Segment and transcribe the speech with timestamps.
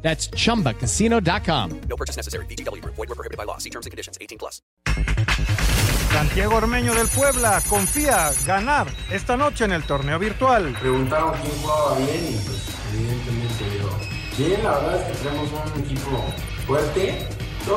[0.00, 1.80] That's chumbacasino.com.
[1.88, 2.46] No purchase necessary.
[2.46, 2.82] BGW.
[2.84, 3.58] Void were prohibited by law.
[3.58, 4.16] See terms and conditions.
[4.20, 4.62] 18 plus.
[6.12, 10.74] Santiago Ormeño del Puebla confía ganar esta noche en el torneo virtual.
[10.80, 13.90] Preguntaron quién jugaba bien y pues evidentemente yo.
[14.38, 16.24] Bien, la verdad es que tenemos un equipo
[16.66, 17.28] fuerte.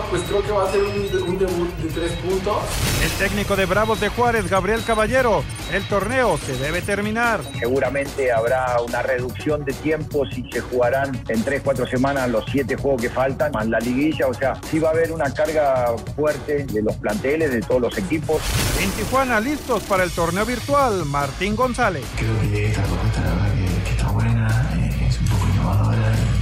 [0.09, 2.57] Pues creo que va a ser un, un debut de tres puntos.
[3.03, 7.41] El técnico de Bravos de Juárez, Gabriel Caballero, el torneo se debe terminar.
[7.59, 13.01] Seguramente habrá una reducción de tiempos y se jugarán en 3-4 semanas los 7 juegos
[13.01, 14.27] que faltan, más la liguilla.
[14.27, 17.97] O sea, sí va a haber una carga fuerte de los planteles, de todos los
[17.97, 18.41] equipos.
[18.81, 22.05] En Tijuana, listos para el torneo virtual, Martín González.
[22.15, 22.73] Creo que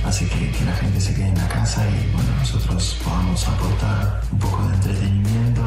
[0.10, 4.22] hace que, que la gente se quede en la casa y bueno, nosotros podamos aportar
[4.32, 5.62] un poco de entretenimiento.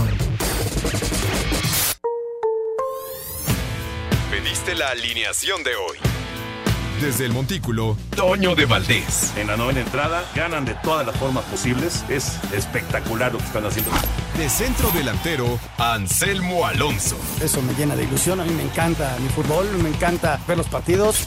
[4.32, 5.96] Pediste la alineación de hoy.
[7.00, 9.32] Desde el Montículo, Toño de Valdés.
[9.36, 12.04] En la novena entrada ganan de todas las formas posibles.
[12.08, 13.92] Es espectacular lo que están haciendo.
[14.36, 17.16] De centro delantero, Anselmo Alonso.
[17.40, 18.40] Eso me llena de ilusión.
[18.40, 21.26] A mí me encanta mi fútbol, me encanta ver los partidos.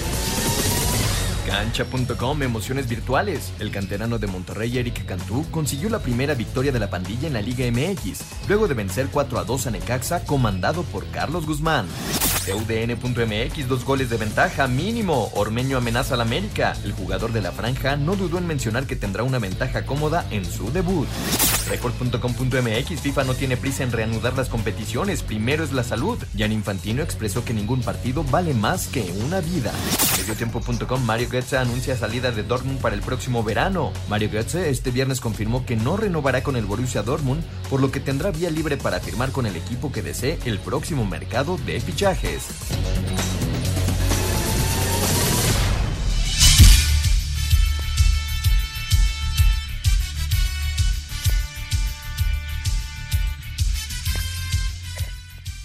[1.45, 3.51] Cancha.com Emociones Virtuales.
[3.59, 7.41] El canterano de Monterrey, Eric Cantú, consiguió la primera victoria de la pandilla en la
[7.41, 11.87] Liga MX, luego de vencer 4 a 2 a Necaxa, comandado por Carlos Guzmán.
[12.47, 15.29] UDN.mx, dos goles de ventaja, mínimo.
[15.35, 16.73] Ormeño amenaza al América.
[16.83, 20.45] El jugador de la franja no dudó en mencionar que tendrá una ventaja cómoda en
[20.45, 21.07] su debut.
[21.71, 26.19] Record.com.mx, FIFA no tiene prisa en reanudar las competiciones, primero es la salud.
[26.37, 29.71] Jan Infantino expresó que ningún partido vale más que una vida.
[30.17, 33.93] Mediotiempo.com, Mario Götze anuncia salida de Dortmund para el próximo verano.
[34.09, 38.01] Mario Götze este viernes confirmó que no renovará con el Borussia Dortmund, por lo que
[38.01, 42.47] tendrá vía libre para firmar con el equipo que desee el próximo mercado de fichajes.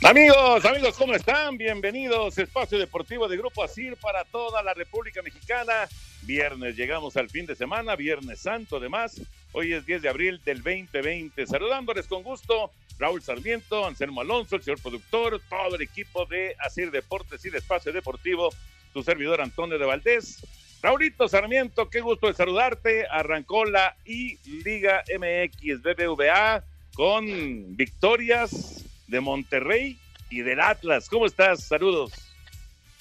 [0.07, 1.59] Amigos, amigos, ¿cómo están?
[1.59, 5.89] Bienvenidos Espacio Deportivo de Grupo Asir para toda la República Mexicana.
[6.23, 9.21] Viernes, llegamos al fin de semana, Viernes Santo además.
[9.51, 11.49] Hoy es 10 de abril del 2020.
[11.49, 16.93] Saludándoles con gusto, Raúl Sarmiento, Anselmo Alonso, el señor productor, todo el equipo de Asir
[16.93, 18.51] Deportes y Espacio Deportivo,
[18.93, 20.47] tu servidor Antonio de Valdés.
[20.83, 23.09] Raulito Sarmiento, qué gusto de saludarte.
[23.11, 26.63] Arrancó la I Liga MX BBVA
[26.95, 29.99] con victorias de Monterrey
[30.31, 31.09] y del Atlas.
[31.09, 31.65] ¿Cómo estás?
[31.65, 32.13] Saludos.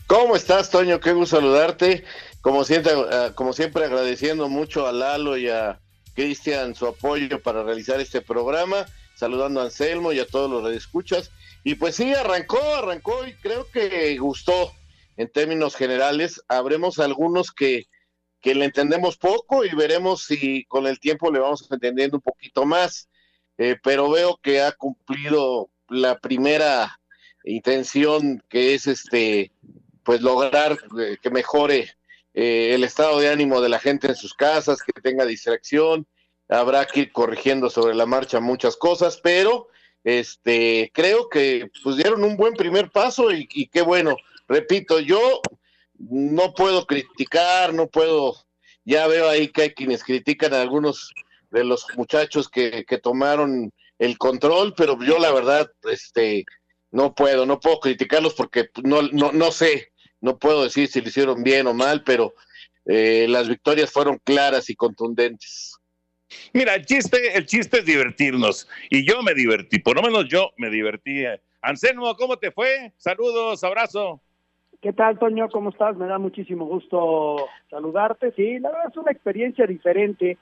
[0.07, 0.99] ¿Cómo estás, Toño?
[0.99, 2.03] Qué gusto saludarte.
[2.41, 5.79] Como siempre, uh, como siempre agradeciendo mucho a Lalo y a
[6.13, 8.85] Cristian su apoyo para realizar este programa.
[9.15, 11.31] Saludando a Anselmo y a todos los redescuchas.
[11.63, 14.71] Y pues sí, arrancó, arrancó y creo que gustó
[15.17, 16.39] en términos generales.
[16.47, 17.85] Habremos algunos que,
[18.41, 22.65] que le entendemos poco y veremos si con el tiempo le vamos entendiendo un poquito
[22.65, 23.09] más.
[23.57, 26.99] Eh, pero veo que ha cumplido la primera
[27.43, 29.51] intención que es este
[30.03, 31.95] pues lograr eh, que mejore
[32.33, 36.05] eh, el estado de ánimo de la gente en sus casas, que tenga distracción,
[36.49, 39.67] habrá que ir corrigiendo sobre la marcha muchas cosas, pero
[40.03, 44.15] este creo que pues dieron un buen primer paso y, y qué bueno.
[44.47, 45.41] Repito, yo
[45.97, 48.35] no puedo criticar, no puedo,
[48.83, 51.13] ya veo ahí que hay quienes critican a algunos
[51.51, 56.45] de los muchachos que, que tomaron el control, pero yo la verdad, este,
[56.91, 61.07] no puedo, no puedo criticarlos porque no, no, no sé, no puedo decir si lo
[61.07, 62.33] hicieron bien o mal, pero
[62.85, 65.73] eh, las victorias fueron claras y contundentes.
[66.53, 70.51] Mira, el chiste, el chiste es divertirnos y yo me divertí, por lo menos yo
[70.57, 71.23] me divertí.
[71.61, 72.93] Anselmo, ¿cómo te fue?
[72.97, 74.21] Saludos, abrazo.
[74.81, 75.49] ¿Qué tal, Toño?
[75.49, 75.95] ¿Cómo estás?
[75.97, 78.31] Me da muchísimo gusto saludarte.
[78.35, 80.37] Sí, la verdad es una experiencia diferente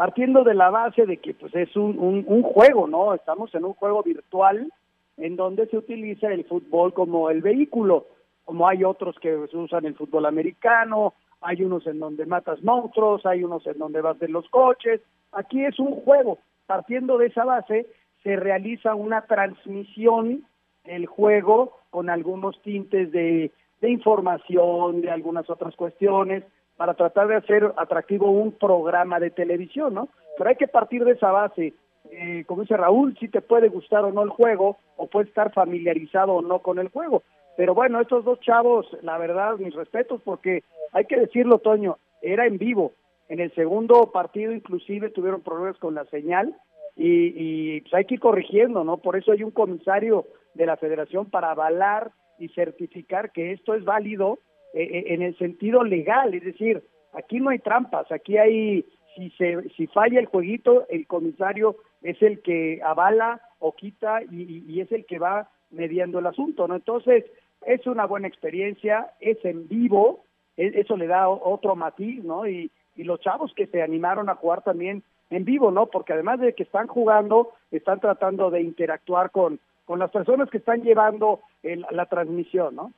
[0.00, 3.12] partiendo de la base de que pues es un, un, un, juego, ¿no?
[3.12, 4.72] Estamos en un juego virtual
[5.18, 8.06] en donde se utiliza el fútbol como el vehículo,
[8.46, 11.12] como hay otros que usan el fútbol americano,
[11.42, 15.02] hay unos en donde matas monstruos, hay unos en donde vas de los coches.
[15.32, 16.38] Aquí es un juego.
[16.64, 17.86] Partiendo de esa base,
[18.22, 20.46] se realiza una transmisión
[20.82, 23.52] del juego con algunos tintes de,
[23.82, 26.42] de información, de algunas otras cuestiones,
[26.80, 30.08] para tratar de hacer atractivo un programa de televisión, ¿no?
[30.38, 31.74] Pero hay que partir de esa base.
[32.10, 35.52] Eh, como dice Raúl, si te puede gustar o no el juego, o puede estar
[35.52, 37.22] familiarizado o no con el juego.
[37.58, 40.62] Pero bueno, estos dos chavos, la verdad, mis respetos, porque
[40.92, 42.92] hay que decirlo, Toño, era en vivo.
[43.28, 46.56] En el segundo partido inclusive tuvieron problemas con la señal
[46.96, 48.96] y, y pues hay que ir corrigiendo, ¿no?
[48.96, 50.24] Por eso hay un comisario
[50.54, 54.38] de la federación para avalar y certificar que esto es válido
[54.72, 56.82] eh, eh, en el sentido legal, es decir,
[57.12, 62.20] aquí no hay trampas, aquí hay, si, se, si falla el jueguito, el comisario es
[62.22, 66.76] el que avala o quita y, y es el que va mediando el asunto, ¿no?
[66.76, 67.24] Entonces,
[67.66, 70.24] es una buena experiencia, es en vivo,
[70.56, 72.46] e, eso le da otro matiz, ¿no?
[72.46, 75.86] Y, y los chavos que se animaron a jugar también en vivo, ¿no?
[75.86, 80.58] Porque además de que están jugando, están tratando de interactuar con, con las personas que
[80.58, 82.92] están llevando el, la transmisión, ¿no?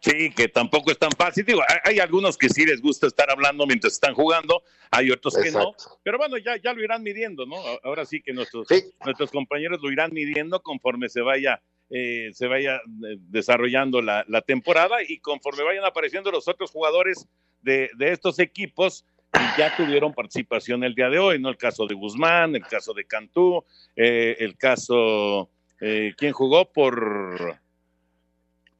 [0.00, 1.44] Sí, que tampoco es tan fácil.
[1.44, 5.36] Digo, hay, hay, algunos que sí les gusta estar hablando mientras están jugando, hay otros
[5.36, 5.74] que no.
[6.02, 7.56] Pero bueno, ya, ya lo irán midiendo, ¿no?
[7.82, 8.82] Ahora sí que nuestros, sí.
[9.04, 14.42] nuestros compañeros lo irán midiendo conforme se vaya, eh, se vaya eh, desarrollando la, la,
[14.42, 17.26] temporada y conforme vayan apareciendo los otros jugadores
[17.62, 21.48] de, de estos equipos que ya tuvieron participación el día de hoy, ¿no?
[21.48, 23.64] El caso de Guzmán, el caso de Cantú,
[23.96, 25.48] eh, el caso,
[25.78, 27.58] ¿quién jugó por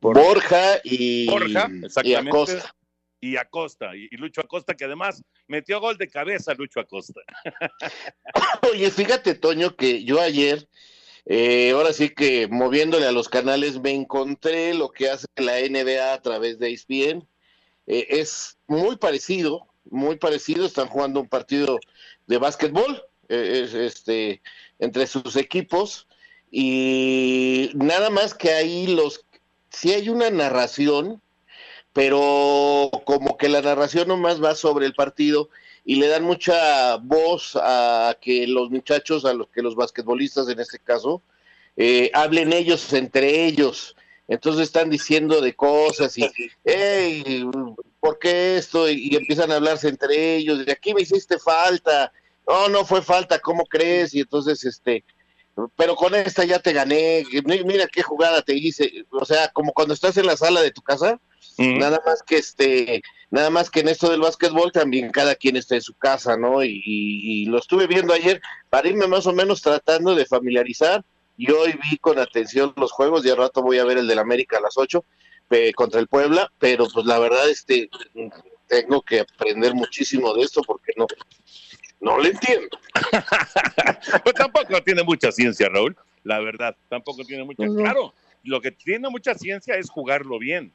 [0.03, 1.71] Borja y, Borja,
[2.03, 2.75] y Acosta.
[3.21, 7.21] Y Acosta, y, y, Lucho Acosta, que además metió gol de cabeza Lucho Acosta.
[8.73, 10.69] Oye, fíjate, Toño, que yo ayer,
[11.25, 16.13] eh, ahora sí que moviéndole a los canales, me encontré lo que hace la NBA
[16.13, 17.29] a través de ESPN.
[17.87, 20.67] Eh, es muy parecido, muy parecido.
[20.67, 21.79] Están jugando un partido
[22.27, 24.43] de básquetbol eh, este,
[24.81, 26.09] entre sus equipos.
[26.51, 29.25] Y nada más que ahí los
[29.73, 31.21] sí hay una narración,
[31.93, 35.51] pero como que la narración nomás va sobre el partido
[35.85, 40.61] y le dan mucha voz a que los muchachos, a los que los basquetbolistas en
[40.61, 41.23] este caso,
[41.77, 43.97] eh, hablen ellos entre ellos.
[44.29, 46.31] Entonces están diciendo de cosas y,
[46.65, 47.45] hey,
[48.01, 48.89] ¿por qué esto?
[48.89, 52.13] Y, empiezan a hablarse entre ellos, de aquí me hiciste falta,
[52.47, 54.15] no, no fue falta, ¿cómo crees?
[54.15, 55.05] Y entonces, este,
[55.77, 59.95] pero con esta ya te gané, mira qué jugada te hice, o sea, como cuando
[59.95, 61.21] estás en la sala de tu casa,
[61.59, 61.79] mm.
[61.79, 65.75] nada más que este, nada más que en esto del básquetbol también cada quien está
[65.75, 66.65] en su casa, ¿no?
[66.65, 68.41] Y, y, y, lo estuve viendo ayer
[68.71, 71.05] para irme más o menos tratando de familiarizar,
[71.37, 74.19] y hoy vi con atención los juegos, y al rato voy a ver el del
[74.19, 75.05] América a las 8
[75.51, 77.91] eh, contra el Puebla, pero pues la verdad, este,
[78.69, 81.07] tengo que aprender muchísimo de esto porque no,
[82.03, 82.79] no le entiendo.
[84.25, 87.63] pues tampoco tiene mucha ciencia, Raúl, la verdad, tampoco tiene mucha.
[87.63, 87.83] Uh -huh.
[87.83, 88.15] Claro,
[88.45, 90.73] lo que tiene mucha ciencia es jugarlo bien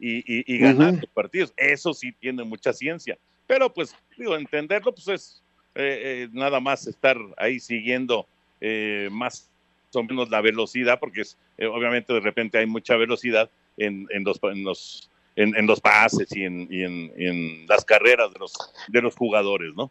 [0.00, 1.00] y, y, y ganar uh -huh.
[1.02, 1.52] los partidos.
[1.56, 3.16] Eso sí tiene mucha ciencia.
[3.46, 5.42] Pero pues, digo, entenderlo, pues es
[5.74, 8.26] eh, eh, nada más estar ahí siguiendo
[8.60, 9.48] eh, más
[9.92, 14.24] o menos la velocidad, porque es, eh, obviamente de repente hay mucha velocidad en, en
[14.24, 15.09] los, en los
[15.42, 18.52] en, en, los pases y, en, y en, en, las carreras de los,
[18.88, 19.90] de los jugadores, ¿no?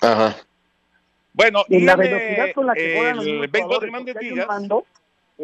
[0.00, 0.36] Ajá.
[1.32, 4.48] Bueno, y, la velocidad con la que juegan el béisbol de Grandes Ligas.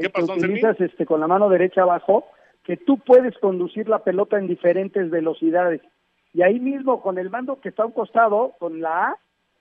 [0.00, 2.26] ¿Qué pasó, utilizas este, con la mano derecha abajo,
[2.64, 5.82] que tú puedes conducir la pelota en diferentes velocidades.
[6.32, 9.16] Y ahí mismo, con el mando que está a un costado, con la A,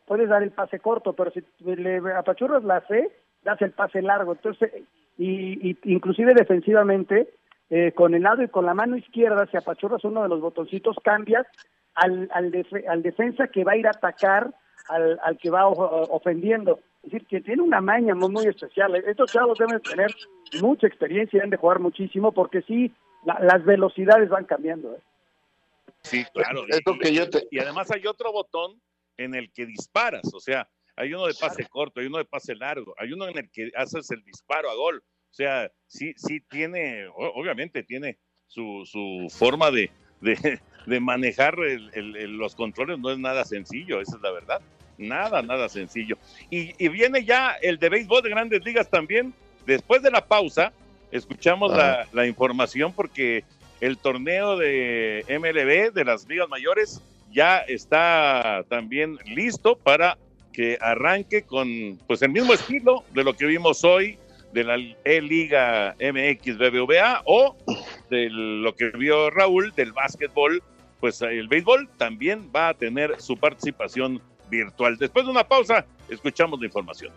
[0.06, 3.12] puedes dar el pase corto, pero si le apachurras la C,
[3.44, 4.32] das el pase largo.
[4.32, 4.72] Entonces,
[5.18, 7.28] y, y inclusive defensivamente,
[7.72, 10.98] eh, con el lado y con la mano izquierda, si apachurras uno de los botoncitos,
[11.04, 11.48] cambias
[11.96, 14.54] al, al, def al defensa que va a ir a atacar
[14.90, 16.80] al, al que va ofendiendo.
[17.02, 18.94] Es decir, que tiene una maña muy, muy especial.
[18.96, 20.14] Estos chavos deben tener
[20.62, 24.94] mucha experiencia, deben de jugar muchísimo, porque sí, la, las velocidades van cambiando.
[24.94, 25.02] ¿eh?
[26.02, 26.66] Sí, claro.
[26.68, 27.48] Y, que yo te...
[27.52, 28.82] y además hay otro botón
[29.16, 32.54] en el que disparas, o sea, hay uno de pase corto, hay uno de pase
[32.54, 35.02] largo, hay uno en el que haces el disparo a gol.
[35.32, 42.38] O sea, sí, sí tiene, obviamente tiene su, su forma de, de, de manejar el,
[42.38, 44.62] los controles, no es nada sencillo, esa es la verdad.
[44.98, 46.18] Nada, nada sencillo.
[46.50, 49.34] Y, y, viene ya el de béisbol de grandes ligas también.
[49.66, 50.74] Después de la pausa,
[51.12, 53.44] escuchamos la, la, información porque
[53.80, 60.18] el torneo de MLB de las ligas mayores ya está también listo para
[60.52, 64.20] que arranque con pues el mismo estilo de lo que vimos hoy
[64.54, 67.56] de la E-Liga MX BBVA o
[68.10, 70.62] de lo que vio Raúl del básquetbol
[71.02, 74.98] pues el béisbol también va a tener su participación virtual.
[74.98, 77.12] Después de una pausa, escuchamos la información.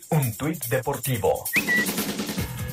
[0.10, 1.44] Un tuit deportivo.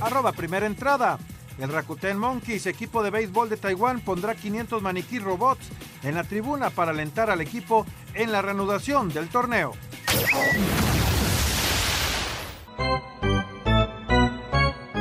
[0.00, 1.18] Arroba primera entrada.
[1.58, 5.68] El Rakuten Monkeys, equipo de béisbol de Taiwán, pondrá 500 maniquí robots
[6.02, 9.72] en la tribuna para alentar al equipo en la reanudación del torneo.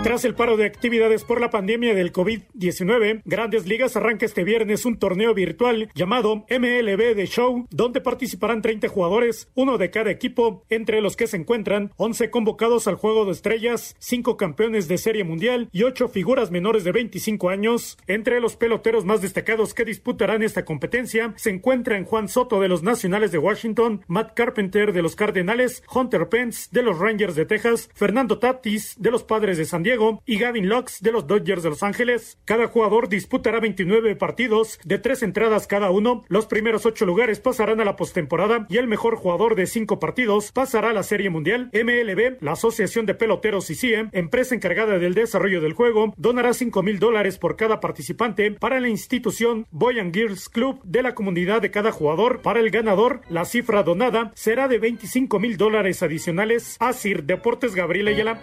[0.04, 4.84] Tras el paro de actividades por la pandemia del COVID-19, Grandes Ligas arranca este viernes
[4.86, 10.66] un torneo virtual llamado MLB The Show, donde participarán 30 jugadores, uno de cada equipo,
[10.70, 15.24] entre los que se encuentran 11 convocados al Juego de Estrellas, 5 campeones de Serie
[15.24, 17.98] Mundial y 8 figuras menores de 25 años.
[18.06, 22.84] Entre los peloteros más destacados que disputarán esta competencia se encuentran Juan Soto de los
[22.84, 27.90] Nacionales de Washington, Matt Carpenter de los Cardenales, Hunter Pence de los Rangers de Texas,
[27.94, 29.93] Fernando Tatis de los Padres de San Diego,
[30.26, 32.40] y Gavin Lux de los Dodgers de Los Ángeles.
[32.46, 36.24] Cada jugador disputará 29 partidos de tres entradas cada uno.
[36.30, 40.52] Los primeros ocho lugares pasarán a la postemporada y el mejor jugador de cinco partidos
[40.52, 41.70] pasará a la Serie Mundial.
[41.74, 46.82] MLB, la Asociación de Peloteros y CIE, empresa encargada del desarrollo del juego, donará 5
[46.82, 51.62] mil dólares por cada participante para la institución Boy and Girls Club de la comunidad
[51.62, 52.42] de cada jugador.
[52.42, 56.78] Para el ganador, la cifra donada será de 25 mil dólares adicionales.
[56.80, 58.40] Asir Deportes Gabriel Ayala.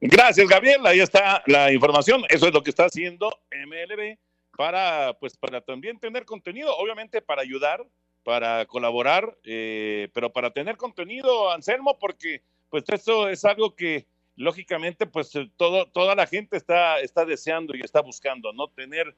[0.00, 0.86] Gracias, Gabriel.
[0.86, 2.22] Ahí está la información.
[2.28, 4.18] Eso es lo que está haciendo MLB
[4.56, 7.86] para, pues, para también tener contenido, obviamente para ayudar,
[8.24, 15.06] para colaborar, eh, pero para tener contenido, Anselmo, porque pues esto es algo que lógicamente
[15.06, 18.68] pues todo, toda la gente está, está deseando y está buscando, ¿no?
[18.68, 19.14] Tener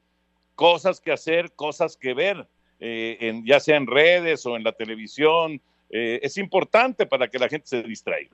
[0.55, 2.47] cosas que hacer, cosas que ver,
[2.79, 5.61] eh, en, ya sea en redes o en la televisión.
[5.89, 8.31] Eh, es importante para que la gente se distraiga.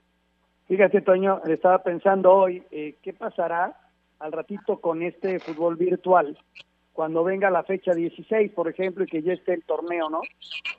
[0.68, 3.80] Fíjate, Toño, estaba pensando hoy, eh, ¿qué pasará
[4.20, 6.38] al ratito con este fútbol virtual?
[6.92, 10.22] Cuando venga la fecha 16, por ejemplo, y que ya esté el torneo, ¿no?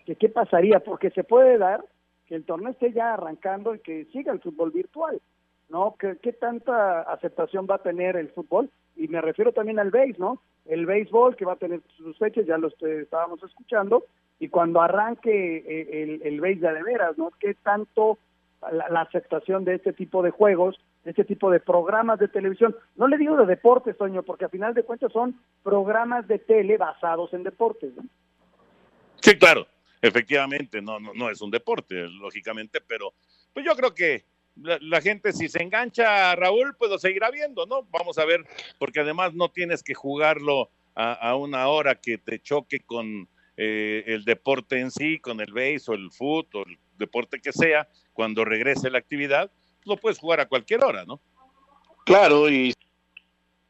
[0.04, 0.80] ¿Qué, ¿Qué pasaría?
[0.80, 1.84] Porque se puede dar
[2.26, 5.20] que el torneo esté ya arrancando y que siga el fútbol virtual,
[5.68, 5.94] ¿no?
[5.98, 8.70] ¿Qué, qué tanta aceptación va a tener el fútbol?
[8.96, 10.40] Y me refiero también al béis, ¿no?
[10.64, 14.04] El béisbol que va a tener sus fechas, ya lo estábamos escuchando,
[14.38, 17.32] y cuando arranque eh, el, el de veras, ¿no?
[17.38, 18.18] ¿Qué tanto
[18.72, 22.76] la, aceptación de este tipo de juegos, de este tipo de programas de televisión.
[22.96, 26.76] No le digo de deportes, Toño, porque a final de cuentas son programas de tele
[26.76, 27.94] basados en deportes.
[27.96, 28.04] ¿no?
[29.20, 29.66] Sí, claro,
[30.02, 33.12] efectivamente, no, no, no es un deporte, lógicamente, pero
[33.52, 34.24] pues yo creo que
[34.56, 37.82] la, la, gente si se engancha Raúl, pues lo seguirá viendo, ¿no?
[37.90, 38.44] Vamos a ver,
[38.78, 44.04] porque además no tienes que jugarlo a, a una hora que te choque con eh,
[44.06, 47.88] el deporte en sí, con el base o el foot o el deporte que sea,
[48.12, 49.50] cuando regrese la actividad,
[49.84, 51.20] lo puedes jugar a cualquier hora, ¿no?
[52.04, 52.72] Claro, y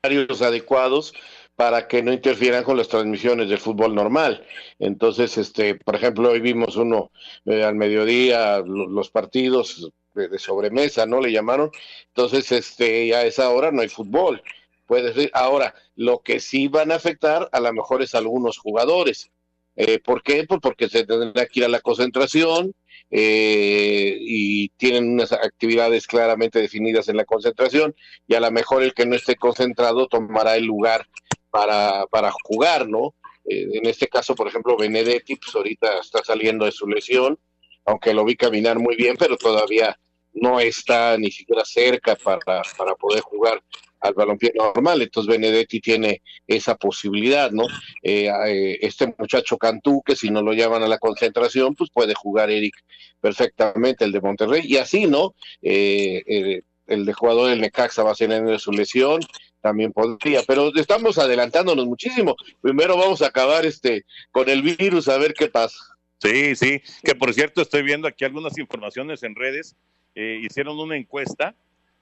[0.03, 1.15] horarios adecuados
[1.57, 4.47] para que no interfieran con las transmisiones del fútbol normal.
[4.79, 7.11] Entonces, este, por ejemplo, hoy vimos uno
[7.47, 11.21] eh, al mediodía, lo, los partidos de, sobremesa, ¿no?
[11.21, 11.71] Le llamaron.
[12.09, 14.43] Entonces, este, a esa hora no hay fútbol.
[14.87, 15.31] Puede ser.
[15.33, 19.31] Ahora, lo que sí van a afectar a lo mejor es a algunos jugadores.
[19.77, 20.45] Eh, ¿Por qué?
[20.49, 22.73] Pues porque se tendrá que ir a la concentración,
[23.11, 27.95] eh, y tienen unas actividades claramente definidas en la concentración
[28.27, 31.07] y a lo mejor el que no esté concentrado tomará el lugar
[31.51, 33.15] para, para jugar, ¿no?
[33.49, 37.39] Eh, en este caso, por ejemplo, Benedetti, pues ahorita está saliendo de su lesión,
[37.85, 39.97] aunque lo vi caminar muy bien, pero todavía
[40.33, 43.63] no está ni siquiera cerca para, para poder jugar
[44.01, 47.65] al balompié normal, entonces Benedetti tiene esa posibilidad, ¿no?
[48.03, 52.15] Eh, eh, este muchacho Cantú, que si no lo llaman a la concentración, pues puede
[52.15, 52.75] jugar Eric
[53.21, 55.35] perfectamente, el de Monterrey, y así, ¿no?
[55.63, 59.21] Eh, el, de jugador del Necaxa va a tener su lesión,
[59.61, 62.37] también podría, pero estamos adelantándonos muchísimo.
[62.61, 65.77] Primero vamos a acabar este con el virus a ver qué pasa.
[66.19, 69.77] Sí, sí, que por cierto estoy viendo aquí algunas informaciones en redes,
[70.15, 71.55] eh, hicieron una encuesta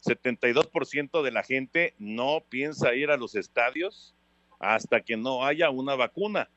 [0.04, 4.14] 72% de la gente no piensa ir a los estadios
[4.58, 6.48] hasta que no haya una vacuna.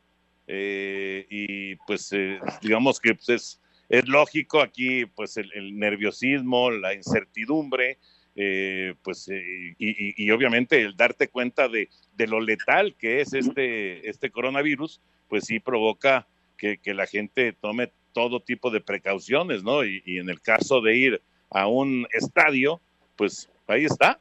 [0.47, 7.97] Eh, y pues eh, digamos que pues, es, lógico aquí pues el, nerviosismo, la incertidumbre,
[8.35, 14.29] eh, pues y, obviamente el darte cuenta de, de, lo letal que es este, este
[14.29, 19.83] coronavirus, pues sí provoca que, que la gente tome todo tipo de precauciones, ¿no?
[19.83, 22.79] Y, y en el caso de ir a un estadio,
[23.17, 24.19] pues ahí está.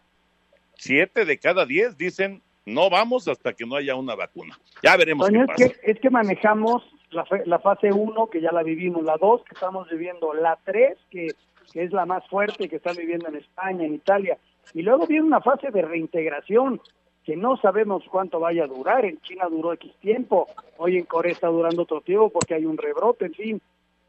[0.74, 4.58] Siete de cada diez dicen no vamos hasta que no haya una vacuna.
[4.82, 5.56] Ya veremos qué es, pasa.
[5.56, 9.54] que, es que manejamos la, la fase 1, que ya la vivimos, la 2, que
[9.54, 11.28] estamos viviendo, la 3, que,
[11.72, 14.36] que es la más fuerte, que están viviendo en España, en Italia,
[14.74, 16.80] y luego viene una fase de reintegración,
[17.24, 19.04] que no sabemos cuánto vaya a durar.
[19.04, 22.76] En China duró X tiempo, hoy en Corea está durando otro tiempo porque hay un
[22.78, 23.62] rebrote, en fin.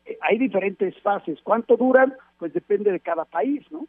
[0.06, 1.39] Eh, Hay diferentes fases.
[1.44, 2.13] ¿Cuánto duran?
[2.38, 3.88] Pues depende de cada país, ¿no?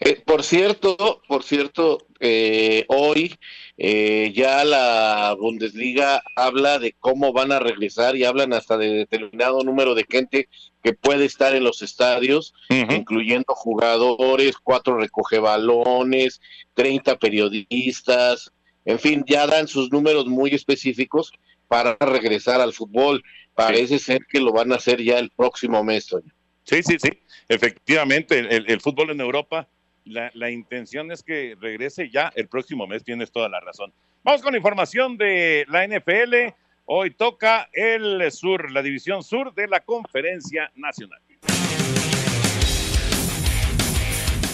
[0.00, 3.34] Eh, por cierto, por cierto, eh, hoy
[3.78, 9.62] eh, ya la Bundesliga habla de cómo van a regresar y hablan hasta de determinado
[9.64, 10.48] número de gente
[10.82, 12.52] que puede estar en los estadios,
[12.94, 16.40] incluyendo jugadores, cuatro recogebalones,
[16.74, 18.52] 30 periodistas,
[18.84, 21.32] en fin, ya dan sus números muy específicos
[21.68, 23.22] para regresar al fútbol.
[23.54, 26.32] Parece ser que lo van a hacer ya el próximo mes, Toño.
[26.64, 27.08] Sí, sí, sí.
[27.48, 29.68] Efectivamente, el, el- el fútbol en Europa,
[30.06, 33.92] la, la intención es que regrese ya el próximo mes, tienes toda la razón.
[34.24, 36.54] Vamos con información de la NFL.
[36.86, 41.20] Hoy toca el sur, la división sur de la Conferencia Nacional.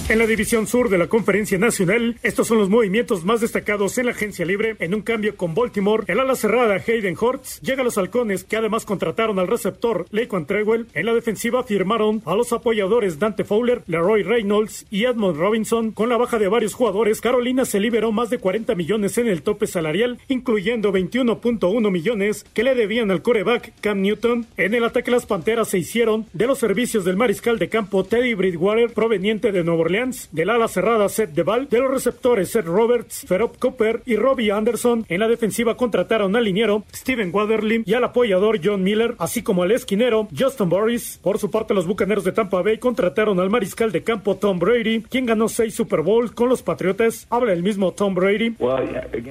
[0.08, 4.06] En la división sur de la Conferencia Nacional, estos son los movimientos más destacados en
[4.06, 4.74] la agencia libre.
[4.80, 8.56] En un cambio con Baltimore, el ala cerrada Hayden Hurts llega a los halcones que
[8.56, 10.88] además contrataron al receptor Laquan Treadwell.
[10.92, 15.92] En la defensiva firmaron a los apoyadores Dante Fowler, Leroy Reynolds y Edmond Robinson.
[15.92, 19.42] Con la baja de varios jugadores, Carolina se liberó más de 40 millones en el
[19.42, 24.46] tope salarial, incluyendo 21.1 millones que le debían al coreback Cam Newton.
[24.56, 28.34] En el ataque las Panteras se hicieron de los servicios del mariscal de campo Teddy
[28.34, 29.91] Bridgewater proveniente de Nueva Orleans,
[30.32, 35.04] del ala cerrada Seth Deval, de los receptores Seth Roberts, Ferop Cooper y Robbie Anderson.
[35.08, 39.62] En la defensiva contrataron al liniero Steven Waterly y al apoyador John Miller, así como
[39.62, 41.20] al esquinero Justin Boris.
[41.22, 45.02] Por su parte, los bucaneros de Tampa Bay contrataron al mariscal de campo Tom Brady,
[45.02, 47.26] quien ganó seis Super Bowls con los Patriotas.
[47.28, 48.56] Habla el mismo Tom Brady.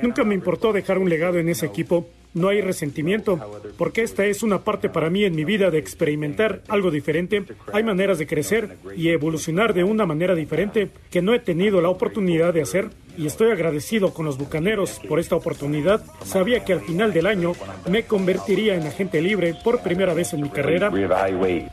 [0.04, 2.08] Nunca me importó dejar un legado en ese equipo.
[2.34, 3.40] No hay resentimiento,
[3.78, 7.44] porque esta es una parte para mí en mi vida de experimentar algo diferente.
[7.74, 11.90] Hay maneras de crecer y evolucionar de una manera diferente que no he tenido la
[11.90, 16.04] oportunidad de hacer y estoy agradecido con los Bucaneros por esta oportunidad.
[16.26, 17.54] Sabía que al final del año
[17.90, 20.92] me convertiría en agente libre por primera vez en mi carrera.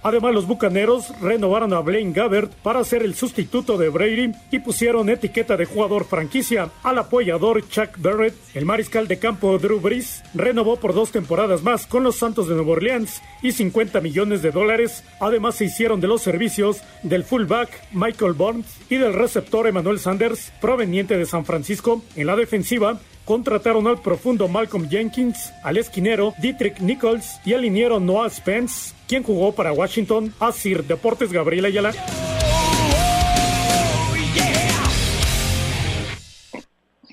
[0.03, 5.09] Además, los Bucaneros renovaron a Blaine Gabbert para ser el sustituto de Brady y pusieron
[5.09, 8.35] etiqueta de jugador franquicia al apoyador Chuck Barrett.
[8.55, 12.55] El mariscal de campo Drew Brees renovó por dos temporadas más con los Santos de
[12.55, 15.05] Nueva Orleans y 50 millones de dólares.
[15.20, 20.53] Además, se hicieron de los servicios del fullback Michael Burns y del receptor Emmanuel Sanders,
[20.61, 22.03] proveniente de San Francisco.
[22.17, 28.01] En la defensiva, contrataron al profundo Malcolm Jenkins, al esquinero Dietrich Nichols y al liniero
[28.01, 31.93] Noah Spence, quien jugó para Washington, Asir Deportes Gabriel Ayala.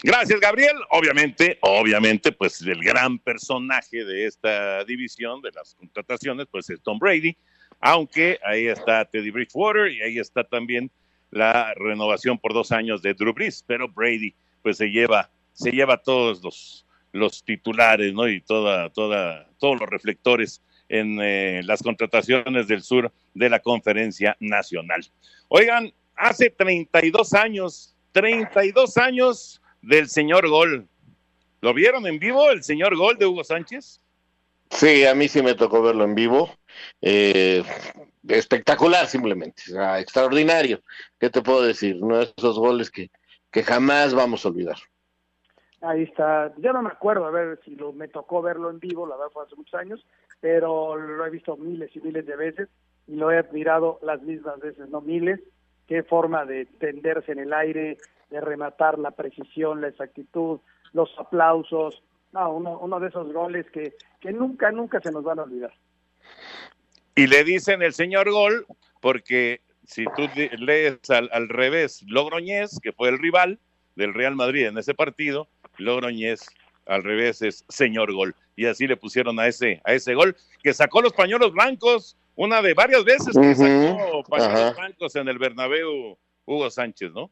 [0.05, 0.75] Gracias, Gabriel.
[0.91, 6.99] Obviamente, obviamente, pues el gran personaje de esta división, de las contrataciones, pues es Tom
[6.99, 7.35] Brady,
[7.79, 10.91] aunque ahí está Teddy Bridgewater y ahí está también
[11.35, 15.97] la renovación por dos años de Drew Brees, pero Brady pues se lleva, se lleva
[15.97, 18.27] todos los, los titulares, ¿no?
[18.29, 24.37] Y toda, toda, todos los reflectores en eh, las contrataciones del sur de la conferencia
[24.39, 25.05] nacional.
[25.49, 30.87] Oigan, hace 32 años, 32 años del señor Gol.
[31.59, 33.99] ¿Lo vieron en vivo, el señor Gol de Hugo Sánchez?
[34.69, 36.55] Sí, a mí sí me tocó verlo en vivo.
[37.01, 37.61] Eh,
[38.27, 40.81] espectacular simplemente, o sea, extraordinario.
[41.19, 41.97] ¿Qué te puedo decir?
[42.01, 43.09] Uno de esos goles que,
[43.51, 44.77] que jamás vamos a olvidar.
[45.81, 46.53] Ahí está.
[46.57, 49.31] Yo no me acuerdo, a ver si lo, me tocó verlo en vivo, la verdad
[49.31, 50.05] fue hace muchos años,
[50.39, 52.69] pero lo he visto miles y miles de veces
[53.07, 55.39] y lo he admirado las mismas veces, no miles.
[55.87, 57.97] Qué forma de tenderse en el aire,
[58.31, 60.59] de rematar la precisión, la exactitud,
[60.93, 62.01] los aplausos.
[62.31, 65.73] No, uno, uno de esos goles que, que nunca, nunca se nos van a olvidar.
[67.15, 68.65] Y le dicen el señor Gol,
[69.01, 73.59] porque si tú lees al, al revés, Logroñez, que fue el rival
[73.95, 75.47] del Real Madrid en ese partido,
[75.77, 76.41] Logroñez
[76.85, 78.35] al revés es señor Gol.
[78.55, 82.61] Y así le pusieron a ese, a ese gol, que sacó los pañuelos blancos, una
[82.61, 84.73] de varias veces que sacó pañuelos ajá.
[84.73, 87.31] blancos en el Bernabéu Hugo Sánchez, ¿no?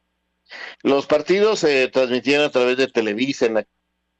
[0.82, 3.66] Los partidos se transmitían a través de Televisa en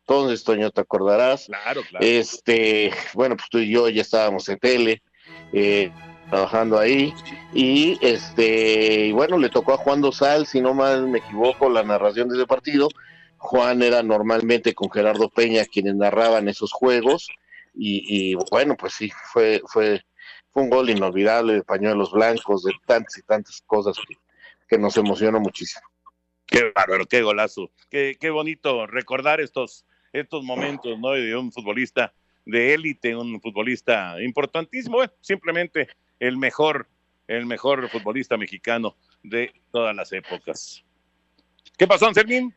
[0.06, 1.46] entonces, Toño, te acordarás.
[1.46, 2.06] Claro, claro.
[2.06, 5.02] Este, bueno, pues tú y yo ya estábamos en tele,
[5.54, 5.92] eh,
[6.30, 7.14] trabajando ahí,
[7.54, 11.84] y este, y bueno, le tocó a Juan Dosal, si no mal me equivoco, la
[11.84, 12.90] narración de ese partido.
[13.38, 17.28] Juan era normalmente con Gerardo Peña quienes narraban esos juegos.
[17.76, 20.02] y, bueno, pues sí, fue, fue,
[20.52, 24.16] fue un gol inolvidable de pañuelos blancos, de tantas y tantas cosas que,
[24.68, 25.86] que nos emocionó muchísimo.
[26.46, 27.72] Qué bárbaro, qué golazo.
[27.90, 31.12] Qué, qué bonito recordar estos, estos momentos, ¿no?
[31.12, 32.14] De un futbolista
[32.46, 35.88] de élite, un futbolista importantísimo, bueno, simplemente
[36.20, 36.88] el mejor,
[37.28, 40.84] el mejor futbolista mexicano de todas las épocas.
[41.78, 42.54] ¿Qué pasó, Anselmín?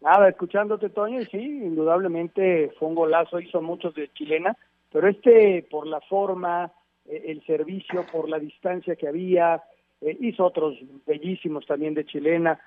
[0.00, 4.56] Nada, escuchándote, Toño, sí, indudablemente fue un golazo, hizo muchos de chilena,
[4.90, 6.72] pero este por la forma,
[7.04, 9.62] eh, el servicio, por la distancia que había,
[10.00, 12.58] eh, hizo otros bellísimos también de chilena,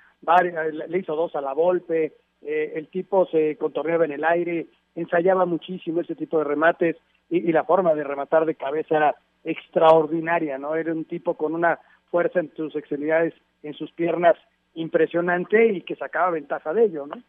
[0.88, 5.46] le hizo dos a la golpe, eh, el tipo se contorneaba en el aire, ensayaba
[5.46, 6.98] muchísimo ese tipo de remates
[7.30, 10.76] y, y, la forma de rematar de cabeza era extraordinaria, ¿no?
[10.76, 11.80] Era un tipo con una
[12.12, 14.36] fuerza en sus extremidades, en sus piernas
[14.76, 17.22] impresionante y que sacaba ventaja de ello, ¿no?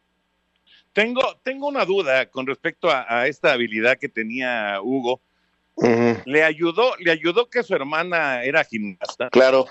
[0.92, 5.20] Tengo, tengo una duda con respecto a, a esta habilidad que tenía Hugo.
[5.76, 6.22] Uh -huh.
[6.24, 9.28] ¿Le ayudó, le ayudó que su hermana era gimnasta?
[9.30, 9.66] Claro.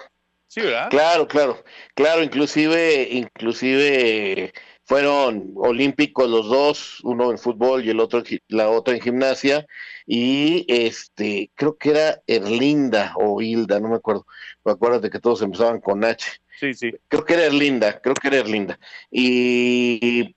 [0.48, 0.90] Sí, ¿verdad?
[0.92, 1.64] Claro, claro,
[1.96, 4.54] claro, inclusive, inclusive
[4.94, 9.66] fueron olímpicos los dos, uno en fútbol y el otro la otra en gimnasia
[10.06, 14.28] y este creo que era Erlinda o Hilda, no me acuerdo.
[14.64, 16.40] Acuérdate que todos empezaban con H.
[16.60, 16.92] Sí, sí.
[17.08, 18.80] Creo que era Erlinda, creo que era Erlinda.
[19.10, 20.36] Y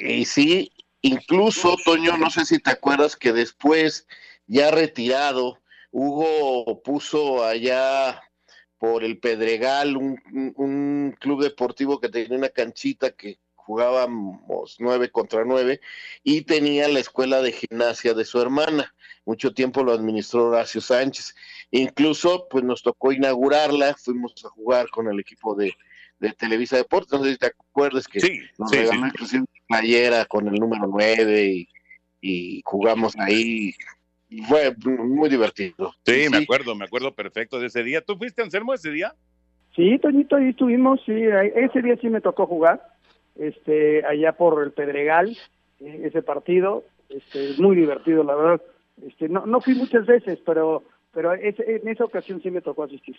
[0.00, 0.72] y sí,
[1.02, 4.08] incluso Toño, no sé si te acuerdas que después
[4.48, 5.60] ya retirado
[5.92, 8.20] Hugo puso allá
[8.78, 15.10] por el Pedregal un, un, un club deportivo que tenía una canchita que jugábamos nueve
[15.10, 15.80] contra nueve
[16.22, 18.94] y tenía la escuela de gimnasia de su hermana.
[19.24, 21.34] Mucho tiempo lo administró Horacio Sánchez.
[21.72, 25.74] Incluso, pues nos tocó inaugurarla, fuimos a jugar con el equipo de,
[26.20, 27.12] de Televisa Deportes.
[27.18, 29.40] No sé si te acuerdas que sí, nos sí, regaló sí.
[29.66, 31.68] playera con el número nueve y,
[32.20, 33.74] y jugamos ahí.
[34.48, 35.92] Fue muy divertido.
[36.04, 38.00] Sí, me acuerdo, me acuerdo perfecto de ese día.
[38.00, 39.14] ¿Tú fuiste, Anselmo, ese día?
[39.74, 42.82] Sí, Toñito, ahí estuvimos, sí, ese día sí me tocó jugar,
[43.38, 45.36] este, allá por el Pedregal,
[45.80, 48.62] eh, ese partido, este, muy divertido, la verdad,
[49.06, 53.16] este, no, fui muchas veces, pero, pero en esa ocasión sí me tocó asistir.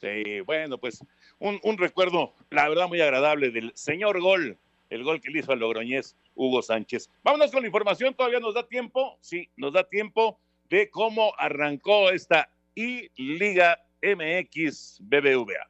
[0.00, 1.04] Sí, bueno, pues
[1.38, 4.56] un, un recuerdo, la verdad, muy agradable del señor gol,
[4.90, 7.10] el gol que le hizo al Logroñés Hugo Sánchez.
[7.22, 10.38] Vámonos con la información, todavía nos da tiempo, sí, nos da tiempo
[10.70, 15.68] de cómo arrancó esta I Liga MX BBVA.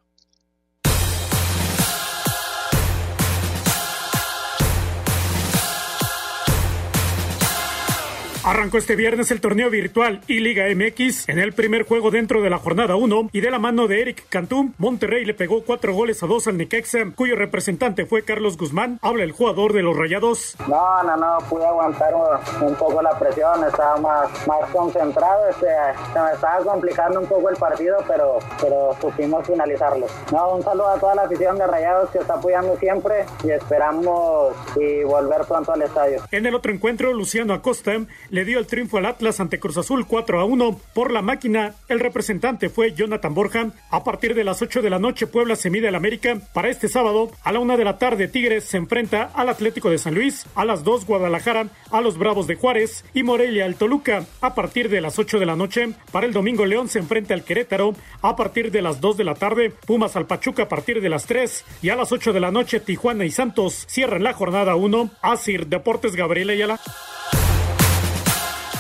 [8.49, 12.49] Arrancó este viernes el torneo virtual y Liga MX en el primer juego dentro de
[12.49, 16.23] la jornada 1 y de la mano de Eric Cantú, Monterrey le pegó cuatro goles
[16.23, 18.99] a dos al Necaxa, cuyo representante fue Carlos Guzmán.
[19.03, 20.57] Habla el jugador de los Rayados.
[20.67, 25.67] No, no, no, pude aguantar un, poco la presión, estaba más, más concentrado, este,
[26.15, 30.07] se me estaba complicando un poco el partido, pero, pero supimos finalizarlo.
[30.33, 34.55] No, un saludo a toda la afición de Rayados que está apoyando siempre y esperamos
[34.81, 36.23] y volver pronto al estadio.
[36.31, 37.93] En el otro encuentro, Luciano Acosta
[38.31, 41.75] le dio el triunfo al Atlas ante Cruz Azul 4 a 1 por la máquina.
[41.89, 43.71] El representante fue Jonathan Borja.
[43.91, 46.39] A partir de las 8 de la noche, Puebla se mide al América.
[46.53, 49.99] Para este sábado, a la 1 de la tarde, Tigres se enfrenta al Atlético de
[49.99, 50.47] San Luis.
[50.55, 54.25] A las 2, Guadalajara a los Bravos de Juárez y Morelia al Toluca.
[54.41, 57.45] A partir de las 8 de la noche, para el domingo, León se enfrenta al
[57.45, 57.95] Querétaro.
[58.23, 61.27] A partir de las 2 de la tarde, Pumas al Pachuca a partir de las
[61.27, 65.11] 3 y a las 8 de la noche, Tijuana y Santos cierran la jornada 1.
[65.23, 66.81] Asir Deportes Gabriel Ayala.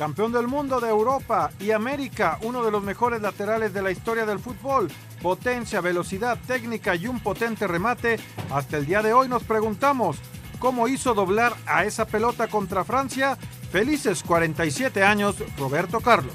[0.00, 4.24] campeón del mundo de Europa y América, uno de los mejores laterales de la historia
[4.24, 4.90] del fútbol.
[5.20, 8.18] Potencia, velocidad, técnica y un potente remate.
[8.50, 10.16] Hasta el día de hoy nos preguntamos,
[10.58, 13.36] ¿cómo hizo doblar a esa pelota contra Francia?
[13.70, 16.32] Felices 47 años, Roberto Carlos.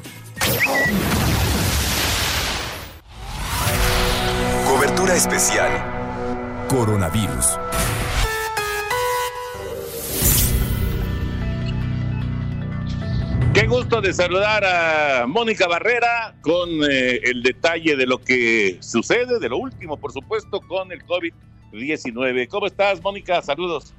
[4.67, 6.67] Cobertura especial.
[6.69, 7.57] Coronavirus.
[13.55, 19.39] Qué gusto de saludar a Mónica Barrera con eh, el detalle de lo que sucede,
[19.39, 22.49] de lo último, por supuesto, con el COVID-19.
[22.49, 23.41] ¿Cómo estás, Mónica?
[23.41, 23.93] Saludos.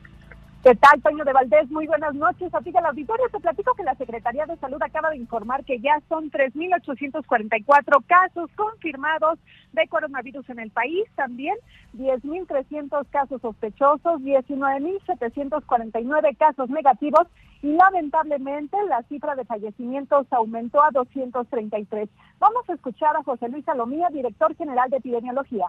[0.63, 1.71] ¿Qué tal, Toño de Valdés?
[1.71, 2.53] Muy buenas noches.
[2.53, 5.79] A ti del auditorio te platico que la Secretaría de Salud acaba de informar que
[5.79, 9.39] ya son 3.844 casos confirmados
[9.73, 11.07] de coronavirus en el país.
[11.15, 11.55] También
[11.97, 17.29] 10.300 casos sospechosos, 19.749 casos negativos
[17.63, 22.09] y lamentablemente la cifra de fallecimientos aumentó a 233.
[22.41, 25.67] Vamos a escuchar a José Luis Salomía, director general de epidemiología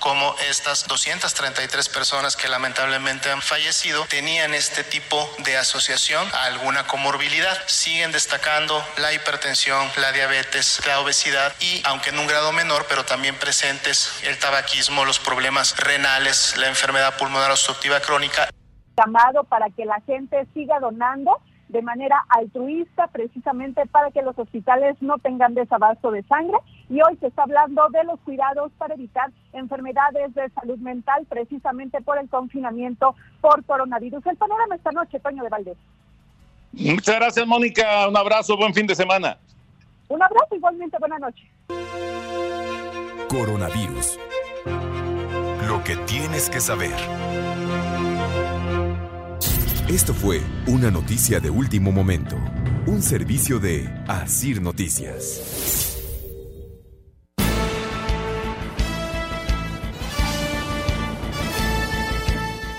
[0.00, 6.86] como estas 233 personas que lamentablemente han fallecido tenían este tipo de asociación a alguna
[6.86, 7.56] comorbilidad.
[7.66, 13.04] Siguen destacando la hipertensión, la diabetes, la obesidad y, aunque en un grado menor, pero
[13.04, 18.48] también presentes el tabaquismo, los problemas renales, la enfermedad pulmonar obstructiva crónica.
[18.96, 24.96] Llamado para que la gente siga donando de manera altruista precisamente para que los hospitales
[25.00, 29.30] no tengan desabasto de sangre y hoy se está hablando de los cuidados para evitar
[29.52, 34.24] enfermedades de salud mental precisamente por el confinamiento por coronavirus.
[34.26, 35.76] El panorama esta noche, Toño de Valdés.
[36.72, 38.08] Muchas gracias, Mónica.
[38.08, 39.38] Un abrazo, buen fin de semana.
[40.08, 41.50] Un abrazo, igualmente, buena noche.
[43.28, 44.18] Coronavirus.
[45.66, 46.94] Lo que tienes que saber.
[49.88, 52.36] Esto fue una noticia de último momento,
[52.86, 55.93] un servicio de Asir Noticias.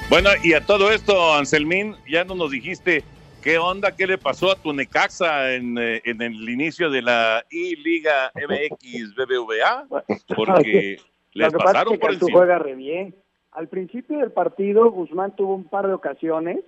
[0.10, 3.04] Bueno, y a todo esto, Anselmín, ya no nos dijiste
[3.44, 7.44] qué onda, qué le pasó a tu Necaxa en, eh, en el inicio de la
[7.52, 9.88] I-Liga MX BBVA,
[10.36, 10.98] porque
[11.34, 12.32] les Lo que pasa pasaron es que por encima.
[12.32, 13.16] juega re bien.
[13.52, 16.60] Al principio del partido, Guzmán tuvo un par de ocasiones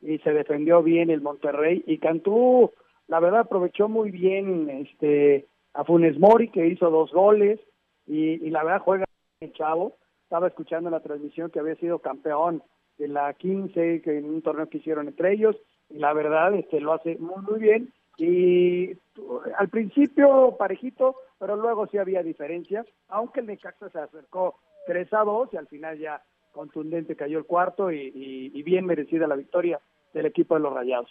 [0.00, 2.72] y se defendió bien el Monterrey y Cantú,
[3.08, 7.58] la verdad, aprovechó muy bien este a Funes Mori que hizo dos goles
[8.06, 9.04] y, y la verdad juega
[9.40, 9.96] el chavo.
[10.22, 12.62] Estaba escuchando en la transmisión que había sido campeón
[12.98, 15.56] de la 15 que en un torneo que hicieron entre ellos
[15.90, 21.54] y la verdad este lo hace muy muy bien y tu- al principio parejito, pero
[21.56, 25.98] luego sí había diferencias, aunque el Necaxa se acercó 3 a 2 y al final
[25.98, 29.78] ya contundente cayó el cuarto y, y- y bien merecida la victoria
[30.14, 31.10] del equipo de los Rayados.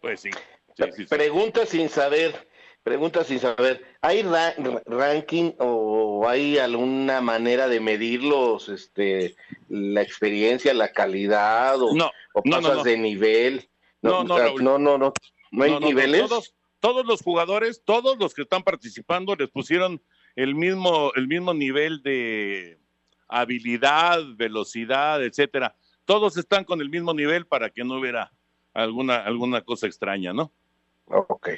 [0.00, 0.30] Pues sí.
[1.08, 2.32] Pregunta sin saber,
[2.82, 3.84] pregunta sin saber.
[4.00, 9.34] ¿Hay ra- ra- ranking o hay alguna manera de medirlos, este,
[9.68, 12.82] la experiencia, la calidad o, No, o no, no, pasas no.
[12.84, 13.68] de nivel?
[14.02, 14.62] No, no, Raúl.
[14.64, 15.12] no, no, no,
[15.50, 16.28] no hay niveles.
[16.28, 20.00] Todos, todos los jugadores, todos los que están participando les pusieron
[20.36, 22.78] el mismo, el mismo nivel de
[23.26, 25.74] habilidad, velocidad, etcétera.
[26.04, 28.32] Todos están con el mismo nivel para que no hubiera
[28.72, 30.52] alguna, alguna cosa extraña, ¿no?
[31.06, 31.50] Ok.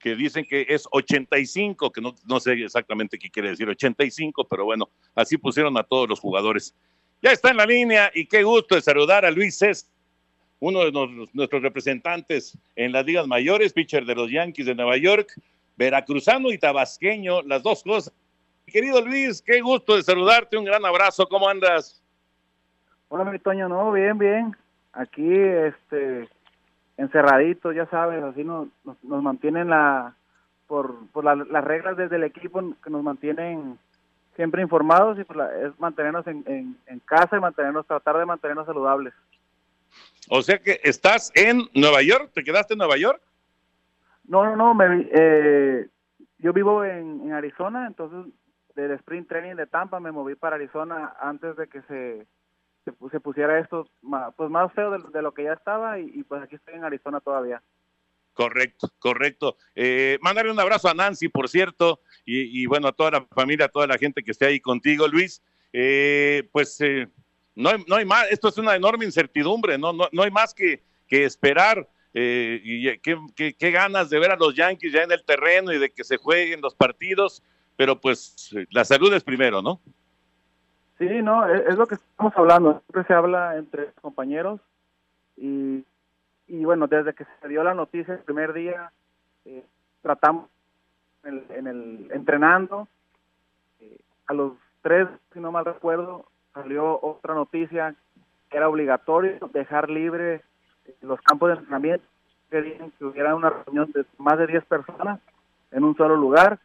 [0.00, 4.64] Que dicen que es 85, que no, no sé exactamente qué quiere decir 85, pero
[4.64, 6.74] bueno, así pusieron a todos los jugadores.
[7.22, 9.90] Ya está en la línea y qué gusto de saludar a Luis César,
[10.58, 14.96] uno de nos- nuestros representantes en las ligas mayores, pitcher de los Yankees de Nueva
[14.96, 15.28] York,
[15.76, 18.12] veracruzano y tabasqueño, las dos cosas.
[18.66, 22.02] Querido Luis, qué gusto de saludarte, un gran abrazo, ¿cómo andas?
[23.08, 24.56] Hola, mi Toño, no, bien, bien.
[24.92, 26.28] Aquí, este,
[27.00, 30.14] encerraditos, ya sabes, así nos, nos, nos mantienen la,
[30.66, 33.78] por, por la- las reglas desde el equipo que nos mantienen
[34.36, 38.26] siempre informados y pues la- es mantenernos en, en, en casa y mantenernos, tratar de
[38.26, 39.14] mantenernos saludables.
[40.28, 43.20] O sea que estás en Nueva York, ¿te quedaste en Nueva York?
[44.28, 45.88] No, no, no, me, eh,
[46.38, 48.32] yo vivo en, en Arizona, entonces
[48.76, 52.26] del sprint training de Tampa me moví para Arizona antes de que se,
[52.84, 56.42] se, se pusiera esto ma- pues más feo de, lo que ya estaba y, pues
[56.42, 57.62] aquí estoy en Arizona todavía.
[58.32, 59.56] Correcto, correcto.
[59.74, 63.68] Eh, mándale un abrazo a Nancy, por cierto, y, bueno, a toda la familia, a
[63.68, 65.42] toda la gente que esté ahí contigo, Luis.
[65.72, 67.08] Eh, pues eh,
[67.54, 70.54] no, hay, no hay más, esto es una enorme incertidumbre, no, no, no hay más
[70.54, 71.88] que, que esperar.
[72.14, 75.24] eh, y eh, qué, qué- qué ganas de ver a los Yankees ya en el
[75.24, 77.42] terreno y de que se jueguen los partidos,
[77.76, 79.80] pero pues eh, la salud es primero, ¿no?
[81.00, 82.82] Sí, no, es, es lo que estamos hablando.
[82.82, 84.60] Siempre se habla entre compañeros
[85.36, 85.84] y,
[86.46, 88.92] y bueno, desde que se dio la noticia el primer día,
[89.46, 89.64] eh,
[90.02, 90.48] tratamos
[91.24, 92.86] en el, en el- entrenando.
[93.80, 97.94] Eh, a los tres, si no mal recuerdo, salió otra noticia
[98.50, 100.42] que era obligatorio dejar libre
[100.84, 102.04] eh, los campos de entrenamiento.
[102.50, 105.20] Querían que hubiera una reunión de más de 10 personas
[105.70, 106.58] en un solo lugar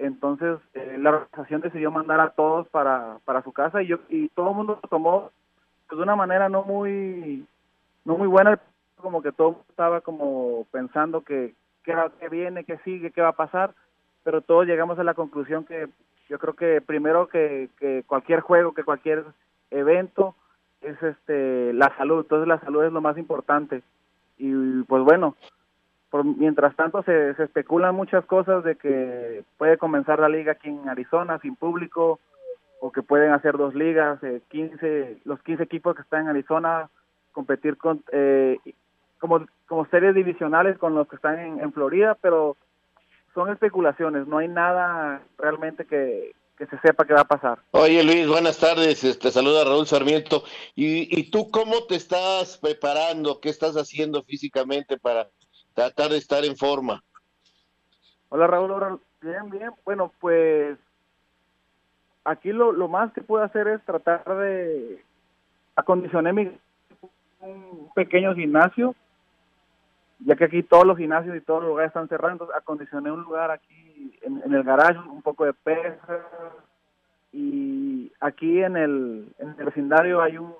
[0.00, 4.28] entonces eh, la organización decidió mandar a todos para, para su casa y yo y
[4.30, 5.30] todo el mundo lo tomó
[5.88, 7.46] pues, de una manera no muy
[8.04, 8.58] no muy buena
[8.96, 13.32] como que todo estaba como pensando que qué, qué viene qué sigue qué va a
[13.32, 13.74] pasar
[14.24, 15.88] pero todos llegamos a la conclusión que
[16.28, 19.24] yo creo que primero que, que cualquier juego que cualquier
[19.70, 20.34] evento
[20.80, 23.82] es este la salud, entonces la salud es lo más importante.
[24.38, 25.36] Y pues bueno,
[26.10, 30.68] por, mientras tanto se, se especulan muchas cosas de que puede comenzar la liga aquí
[30.68, 32.18] en Arizona sin público
[32.80, 36.90] o que pueden hacer dos ligas, eh, 15, los 15 equipos que están en Arizona
[37.32, 38.58] competir con eh,
[39.18, 42.56] como, como series divisionales con los que están en, Florida, pero
[43.34, 47.58] son especulaciones, no hay nada realmente que, que se sepa que va a pasar.
[47.72, 50.42] Oye Luis, buenas tardes, te saluda Raúl Sarmiento.
[50.74, 53.40] ¿Y, ¿Y tú cómo te estás preparando?
[53.40, 55.28] ¿Qué estás haciendo físicamente para
[55.80, 57.02] tratar de estar en forma?
[58.28, 59.70] Hola Raúl, bien, bien.
[59.84, 60.78] Bueno, pues
[62.24, 65.02] aquí lo, lo más que puedo hacer es tratar de
[65.74, 66.50] acondicionar mi
[67.40, 68.94] un pequeño gimnasio,
[70.18, 73.50] ya que aquí todos los gimnasios y todos los lugares están cerrando, acondicioné un lugar
[73.50, 75.98] aquí en, el garage, un poco de pesas,
[77.32, 80.52] y aquí en el, en el vecindario hay un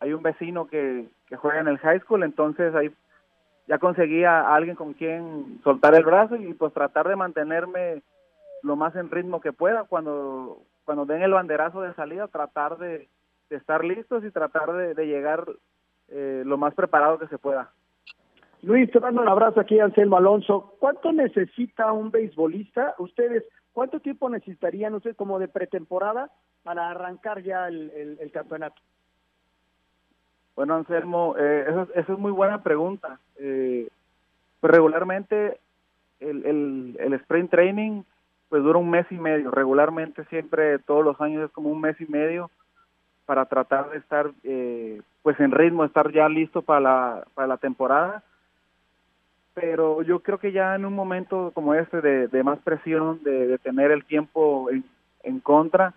[0.00, 2.90] hay un vecino que, que juega en el high school, entonces ahí
[3.66, 8.02] ya conseguí a alguien con quien soltar el brazo y pues tratar de mantenerme
[8.62, 13.08] lo más en ritmo que pueda cuando cuando den el banderazo de salida tratar de,
[13.50, 15.46] estar listos y tratar de, llegar
[16.08, 17.70] eh, lo más preparado que se pueda.
[18.62, 20.76] Luis, te mando un abrazo aquí, Anselmo Alonso.
[20.78, 22.94] ¿Cuánto necesita un beisbolista?
[22.98, 26.30] Ustedes, ¿cuánto tiempo necesitarían ustedes como de pretemporada
[26.62, 28.80] para arrancar ya el, el campeonato?
[30.54, 33.18] Bueno, Anselmo, eh, eso, eso, es muy buena pregunta.
[33.38, 33.88] Eh,
[34.60, 35.58] pues regularmente
[36.20, 38.02] el, el, el sprint training
[38.48, 39.50] pues dura un mes y medio.
[39.50, 42.50] Regularmente siempre, todos los años es como un mes y medio
[43.24, 47.56] para tratar de estar eh, pues en ritmo, estar ya listo para la, para la
[47.56, 48.22] temporada.
[49.54, 53.46] Pero yo creo que ya en un momento como este de, de más presión, de,
[53.46, 54.84] de, tener el tiempo en,
[55.22, 55.94] en, contra,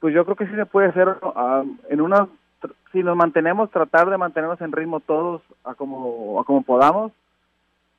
[0.00, 2.26] pues yo creo que sí se puede hacer uh, en una,
[2.92, 7.12] si nos mantenemos, tratar de mantenernos en ritmo todos a como, a como podamos,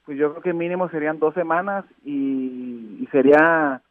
[0.05, 3.81] pues yo creo que mínimo serían dos semanas y, sería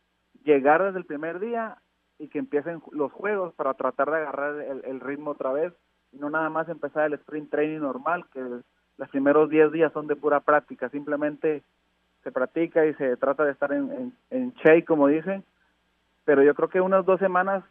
[0.44, 1.78] llegar desde el primer día
[2.18, 5.72] y que empiecen los juegos para tratar de agarrar el, el, ritmo otra vez
[6.12, 8.40] y no nada más empezar el sprint training normal, que
[8.98, 11.62] los primeros 10 días son de pura práctica, simplemente
[12.22, 15.44] se practica y se trata de estar en, en, en shake, como dicen,
[16.24, 17.64] pero yo creo que unas dos semanas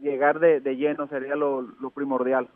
[0.00, 2.48] llegar de, de lleno sería lo, lo primordial.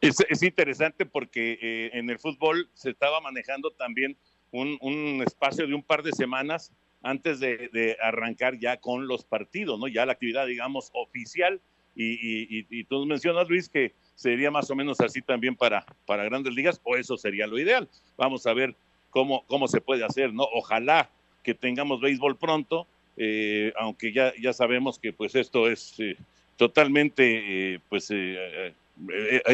[0.00, 4.16] Es, es, interesante porque eh, en el fútbol se estaba manejando también
[4.52, 9.24] un, un espacio de un par de semanas antes de, de, arrancar ya con los
[9.24, 9.88] partidos, ¿no?
[9.88, 11.60] Ya la actividad, digamos, oficial.
[11.94, 16.24] Y, y, y, tú mencionas, Luis, que sería más o menos así también para, para
[16.24, 17.88] grandes ligas, o eso sería lo ideal.
[18.16, 18.76] Vamos a ver
[19.10, 20.44] cómo, cómo se puede hacer, ¿no?
[20.54, 21.10] Ojalá
[21.42, 22.86] que tengamos béisbol pronto,
[23.20, 26.16] eh, aunque ya, ya sabemos que pues esto es eh,
[26.56, 28.12] totalmente, eh, pues,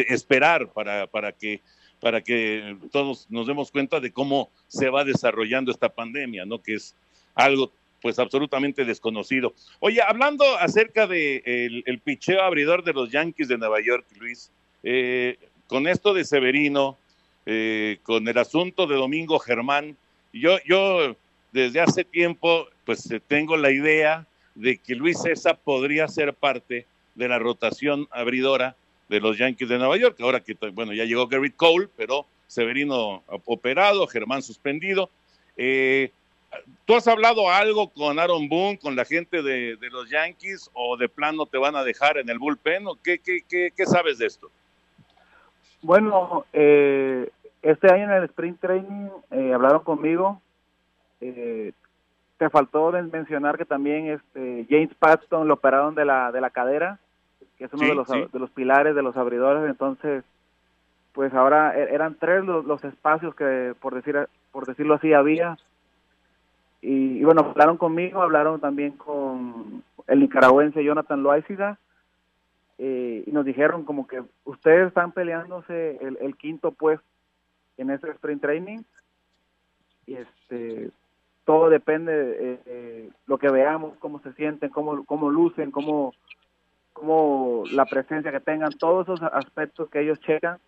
[0.09, 1.61] esperar para, para que
[2.00, 6.62] para que todos nos demos cuenta de cómo se va desarrollando esta pandemia, ¿no?
[6.62, 6.94] Que es
[7.35, 7.72] algo
[8.03, 9.55] pues absolutamente desconocido.
[9.81, 14.50] Oye, hablando acerca de el, el picheo abridor de los Yankees de Nueva York, Luis,
[15.66, 16.98] con esto de Severino,
[18.03, 19.96] con el asunto de Domingo Germán,
[20.35, 21.16] yo, yo
[21.54, 27.28] desde hace tiempo pues tengo la idea de que Luis César podría ser parte de
[27.28, 28.74] la rotación abridora
[29.08, 33.22] de los Yankees de Nueva York, ahora que bueno ya llegó Garrett Cole, pero Severino
[33.44, 35.10] operado, Germán suspendido.
[35.56, 36.10] Eh,
[36.86, 40.96] ¿Tú has hablado algo con Aaron Boone, con la gente de, de, los Yankees, o
[40.96, 42.86] de plano te van a dejar en el bullpen?
[42.88, 44.50] ¿O qué, qué, qué, qué sabes de esto?
[45.82, 47.28] Bueno, eh,
[47.62, 50.40] este año en el sprint training eh, hablaron conmigo.
[51.26, 51.72] Eh,
[52.37, 56.98] te faltó mencionar que también este James Paxton lo operaron de la de la cadera,
[57.56, 58.24] que es uno sí, de los sí.
[58.32, 59.68] de los pilares de los abridores.
[59.68, 60.24] Entonces,
[61.12, 65.56] pues ahora eran tres los, los espacios que por decir por decirlo así había
[66.82, 71.78] y, y, bueno, hablaron conmigo, hablaron también con el nicaragüense Jonathan Loaiziga,
[72.76, 77.06] eh, y nos dijeron como que ustedes están peleándose el, el, quinto puesto
[77.78, 78.80] en ese sprint training,
[80.06, 80.90] y este
[81.44, 86.14] todo depende de eh, lo que veamos, cómo se sienten, cómo, cómo lucen, cómo,
[86.92, 90.58] cómo la presencia que tengan, todos esos aspectos que ellos checan,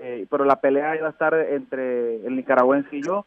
[0.00, 3.24] eh, pero la pelea iba a estar entre el nicaragüense y yo,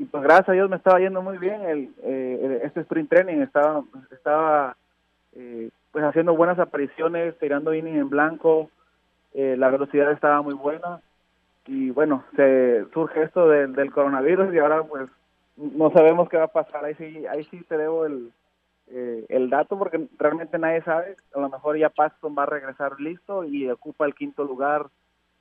[0.00, 3.42] y pues gracias a Dios me estaba yendo muy bien el, eh, este sprint training.
[3.42, 4.74] Estaba estaba
[5.34, 8.70] eh, pues haciendo buenas apariciones tirando inning en blanco
[9.34, 11.02] eh, la velocidad estaba muy buena.
[11.66, 15.10] Y bueno se surge esto de, del coronavirus y ahora pues
[15.60, 18.32] no sabemos qué va a pasar ahí sí ahí sí te debo el
[18.92, 21.16] eh, el dato porque realmente nadie sabe.
[21.34, 24.88] A lo mejor ya Paxton va a regresar listo y ocupa el quinto lugar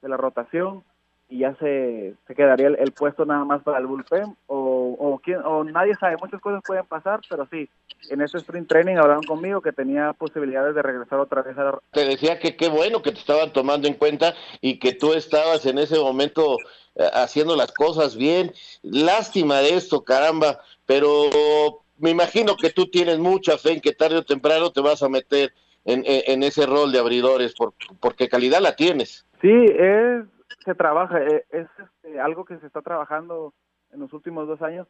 [0.02, 0.84] de la rotación
[1.30, 5.20] y ya se, se quedaría el, el puesto nada más para el bullpen o, o,
[5.20, 7.70] quién, o nadie sabe, muchas cosas pueden pasar, pero sí,
[8.10, 11.80] en ese sprint training hablaron conmigo que tenía posibilidades de regresar otra vez a la...
[11.92, 15.68] Te decía que qué bueno que te estaban tomando en cuenta y que tú estabas
[15.68, 16.58] en ese momento
[16.96, 18.52] eh, haciendo las cosas bien.
[18.82, 24.18] Lástima de esto, caramba, pero me imagino que tú tienes mucha fe en que tarde
[24.18, 25.54] o temprano te vas a meter
[25.86, 29.26] en, en, en ese rol de abridores, por, porque calidad la tienes.
[29.42, 30.26] Sí, es,
[30.64, 33.54] se trabaja, eh, es, este, algo que se está trabajando
[33.92, 34.88] en los últimos dos años,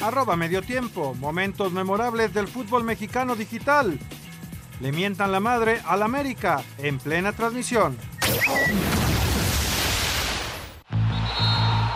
[0.00, 1.14] Arroba medio tiempo.
[1.14, 3.98] Momentos memorables del fútbol mexicano digital.
[4.80, 7.96] Le mientan la madre al América en plena transmisión.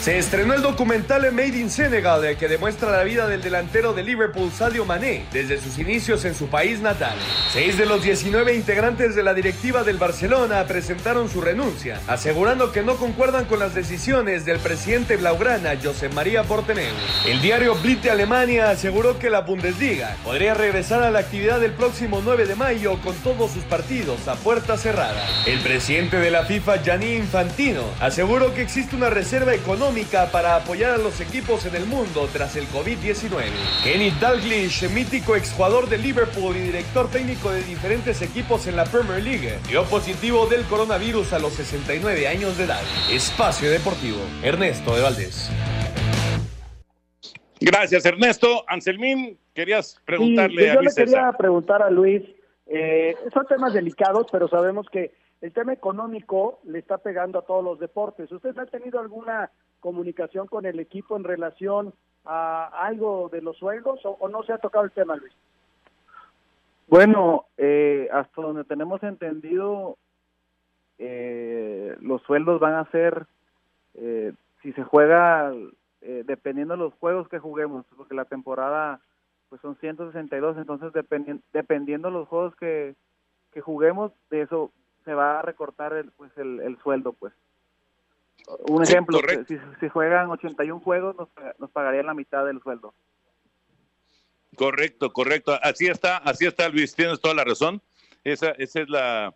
[0.00, 4.50] Se estrenó el documental Made in Senegal que demuestra la vida del delantero de Liverpool
[4.50, 7.18] Sadio Mané desde sus inicios en su país natal.
[7.52, 12.80] Seis de los 19 integrantes de la directiva del Barcelona presentaron su renuncia, asegurando que
[12.82, 16.94] no concuerdan con las decisiones del presidente blaugrana José María Porteneu.
[17.26, 21.72] El diario Bild de Alemania aseguró que la Bundesliga podría regresar a la actividad el
[21.72, 25.22] próximo 9 de mayo con todos sus partidos a puerta cerrada.
[25.44, 29.89] El presidente de la FIFA, Gianni Infantino, aseguró que existe una reserva económica
[30.30, 33.42] para apoyar a los equipos en el mundo tras el COVID-19.
[33.82, 39.20] Kenny Dalglish, mítico exjugador de Liverpool y director técnico de diferentes equipos en la Premier
[39.20, 42.80] League, dio positivo del coronavirus a los 69 años de edad.
[43.10, 45.50] Espacio Deportivo, Ernesto de Valdés.
[47.60, 48.64] Gracias, Ernesto.
[48.68, 51.36] Anselmín, querías preguntarle sí, a yo Luis le quería César.
[51.36, 52.22] preguntar a Luis,
[52.66, 57.64] eh, son temas delicados, pero sabemos que el tema económico le está pegando a todos
[57.64, 58.30] los deportes.
[58.30, 59.50] ¿Ustedes han tenido alguna
[59.80, 61.92] comunicación con el equipo en relación
[62.24, 65.32] a algo de los sueldos o, no se ha tocado el tema, Luis?
[66.86, 69.96] Bueno, eh, hasta donde tenemos entendido,
[70.98, 73.26] eh, los sueldos van a ser,
[73.94, 75.52] eh, si se juega,
[76.02, 79.00] eh, dependiendo de los juegos que juguemos, porque la temporada
[79.48, 82.94] pues son 162, entonces dependi dependiendo de los juegos que,
[83.52, 84.70] que juguemos, de eso
[85.04, 87.32] se va a recortar el, pues el, el sueldo, pues.
[88.68, 91.28] Un Sí, ejemplo, si, si juegan 81 juegos, nos,
[91.58, 92.94] nos pagarían la mitad del sueldo.
[94.56, 95.58] Correcto, correcto.
[95.62, 96.94] Así está, así está, Luis.
[96.94, 97.80] Tienes toda la razón.
[98.24, 99.34] Esa, esa es la,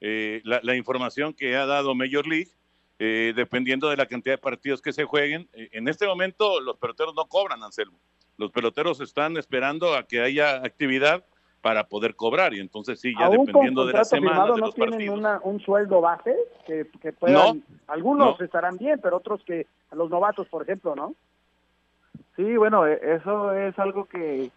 [0.00, 2.48] eh, la, la información que ha dado Major League.
[3.00, 5.48] eh, dependiendo de la cantidad de partidos que se jueguen.
[5.52, 8.00] Eh, en este momento los peloteros no cobran, Anselmo.
[8.36, 11.24] Los peloteros están esperando a que haya actividad
[11.60, 15.08] para poder cobrar y entonces sí, ya dependiendo de la semana, de no los tienen
[15.10, 16.36] una, un sueldo base
[16.66, 18.44] que, que puedan, No, algunos no.
[18.44, 21.14] estarán bien, pero otros que los novatos, por ejemplo, ¿no?
[22.36, 24.50] Sí, bueno, e- eso es algo que,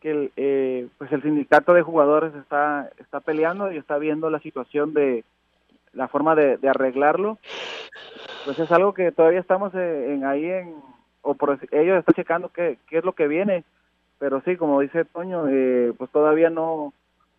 [0.00, 4.38] que el, eh, pues el sindicato de jugadores está, está peleando y está viendo la
[4.38, 5.24] situación de
[5.92, 7.38] la forma de, de arreglarlo.
[8.44, 10.76] Pues es algo que todavía estamos eh, en, ahí en,
[11.22, 13.64] o por, ellos están checando qué, qué es lo que viene,
[14.20, 16.92] pero sí, como dice Toño, eh, pues todavía no,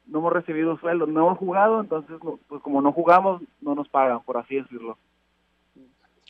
[0.08, 2.18] no hemos recibido sueldo, no hemos jugado, entonces
[2.48, 4.98] pues como no jugamos no nos pagan, por así decirlo.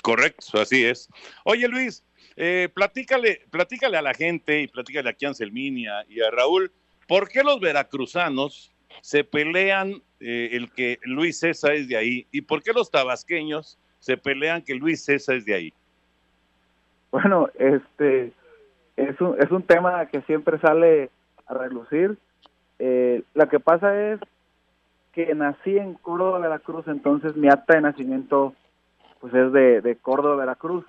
[0.04, 1.10] Correcto, así es.
[1.46, 2.04] Oye Luis,
[2.36, 6.70] eh, platícale, platícale a la gente y platícale aquí a Anselminia y a Raúl,
[7.08, 12.42] ¿por qué los veracruzanos se pelean eh, el que Luis César es de ahí y
[12.42, 15.74] por qué los tabasqueños se pelean que Luis César es de ahí?
[17.10, 18.34] Bueno, este
[19.10, 21.10] es un, es un tema que siempre sale
[21.48, 22.18] a relucir.
[22.80, 24.20] Eh, lo que pasa es
[25.14, 28.54] que nací en Córdoba, Veracruz, entonces mi acta de nacimiento
[29.20, 30.86] pues es de, de Córdoba, Veracruz.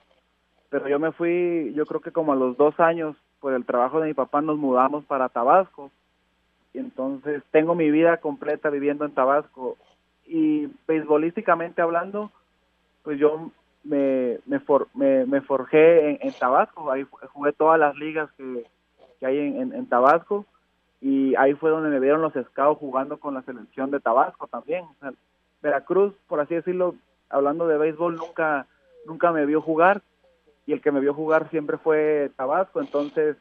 [0.71, 4.01] Pero yo me fui, yo creo que como a los dos años, por el trabajo
[4.01, 5.91] de mi papá, nos mudamos para Tabasco.
[6.73, 9.77] Y entonces tengo mi vida completa viviendo en Tabasco.
[10.27, 12.31] Y beisbolísticamente hablando,
[13.03, 13.51] pues yo
[13.85, 16.91] me, me, for, me, me forjé en, en, Tabasco.
[16.91, 18.67] Ahí jugué todas las ligas que,
[19.21, 20.47] que hay en, en, Tabasco.
[21.01, 24.85] Y ahí fue donde me vieron los scouts jugando con la selección de Tabasco también.
[25.61, 26.95] Veracruz, por así decirlo,
[27.29, 28.67] hablando de béisbol, nunca,
[29.07, 30.03] nunca me vio jugar
[30.67, 33.37] y el que me vio jugar siempre fue Tabasco, entonces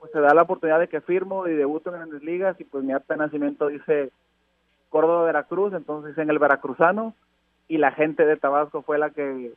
[0.00, 2.82] pues se da la oportunidad de que firmo y debuto en grandes ligas y pues
[2.82, 4.10] mi acta de nacimiento dice
[4.88, 7.14] Córdoba Veracruz, entonces en el veracruzano
[7.72, 9.54] y la gente de Tabasco fue la que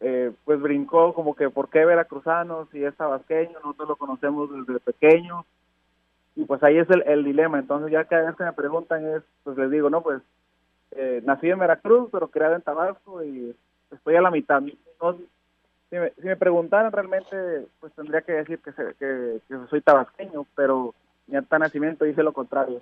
[0.00, 3.52] eh, pues brincó como que ¿por qué veracruzano si es tabasqueño?
[3.62, 5.44] Nosotros lo conocemos desde pequeño
[6.34, 9.22] y pues ahí es el, el dilema, entonces ya cada vez que me preguntan es,
[9.44, 10.22] pues les digo, no, pues
[10.92, 13.54] eh, nací en Veracruz, pero criado en Tabasco y
[13.90, 14.62] estoy a la mitad.
[14.62, 15.18] No,
[15.90, 20.46] si, me, si, me, preguntaran realmente, pues tendría que decir que, se, que, soy tabasqueño,
[20.56, 20.94] pero
[21.26, 22.80] mi acta nacimiento dice lo contrario.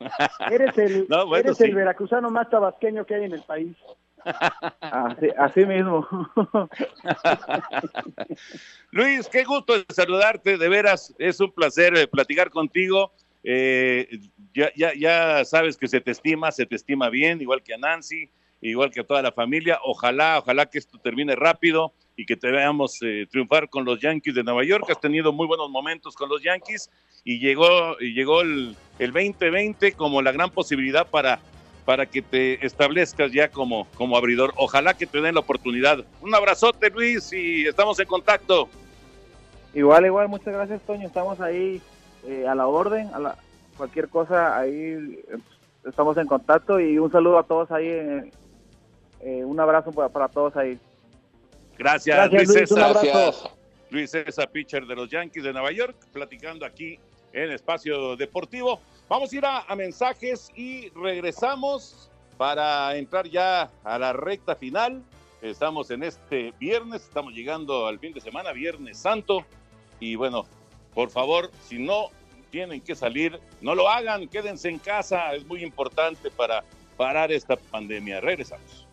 [0.50, 1.64] eres el, no, bueno, eres sí.
[1.64, 3.76] el veracruzano más tabasqueño que hay en el país.
[4.80, 6.04] Así, así mismo.
[8.90, 13.12] Luis, qué gusto saludarte, de veras, es un placer eh, platicar contigo.
[13.44, 14.18] Eh,
[14.52, 17.78] ya, ya, ya sabes que se te estima, se te estima bien, igual que a
[17.78, 18.28] Nancy,
[18.70, 19.78] igual que a toda la familia.
[19.84, 24.34] Ojalá, ojalá que esto termine rápido y que te veamos eh, triunfar con los Yankees
[24.34, 24.84] de Nueva York.
[24.90, 26.90] Has tenido muy buenos momentos con los Yankees
[27.24, 31.40] y llegó, llegó el, el 2020 como la gran posibilidad para,
[31.84, 34.52] para que te establezcas ya como, como abridor.
[34.56, 36.04] Ojalá que te den la oportunidad.
[36.20, 38.68] Un abrazote, Luis, y estamos en contacto.
[39.74, 41.06] Igual, igual, muchas gracias, Toño.
[41.06, 41.82] Estamos ahí
[42.26, 43.36] eh, a la orden, a la,
[43.76, 45.20] cualquier cosa, ahí
[45.84, 48.30] estamos en contacto y un saludo a todos ahí, eh,
[49.26, 50.78] eh, un abrazo para, para, todos ahí.
[51.76, 52.92] Gracias, Gracias Luis, Luis César.
[52.92, 53.50] Gracias.
[53.90, 57.00] Luis César, pitcher de los Yankees de Nueva York, platicando aquí
[57.32, 58.80] en Espacio Deportivo.
[59.08, 65.02] Vamos a ir a, a mensajes y regresamos para entrar ya a la recta final.
[65.42, 69.44] Estamos en este viernes, estamos llegando al fin de semana, Viernes Santo.
[69.98, 70.46] Y bueno,
[70.94, 72.10] por favor, si no
[72.50, 76.62] tienen que salir, no lo hagan, quédense en casa, es muy importante para
[76.96, 78.20] parar esta pandemia.
[78.20, 78.85] Regresamos.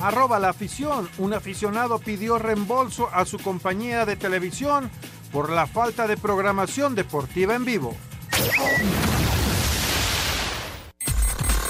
[0.00, 1.08] Arroba la afición.
[1.18, 4.90] Un aficionado pidió reembolso a su compañía de televisión
[5.30, 7.94] por la falta de programación deportiva en vivo.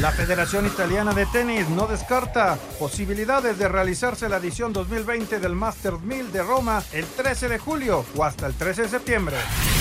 [0.00, 6.00] La Federación Italiana de Tenis no descarta posibilidades de realizarse la edición 2020 del Masters
[6.00, 9.36] 1000 de Roma el 13 de julio o hasta el 13 de septiembre.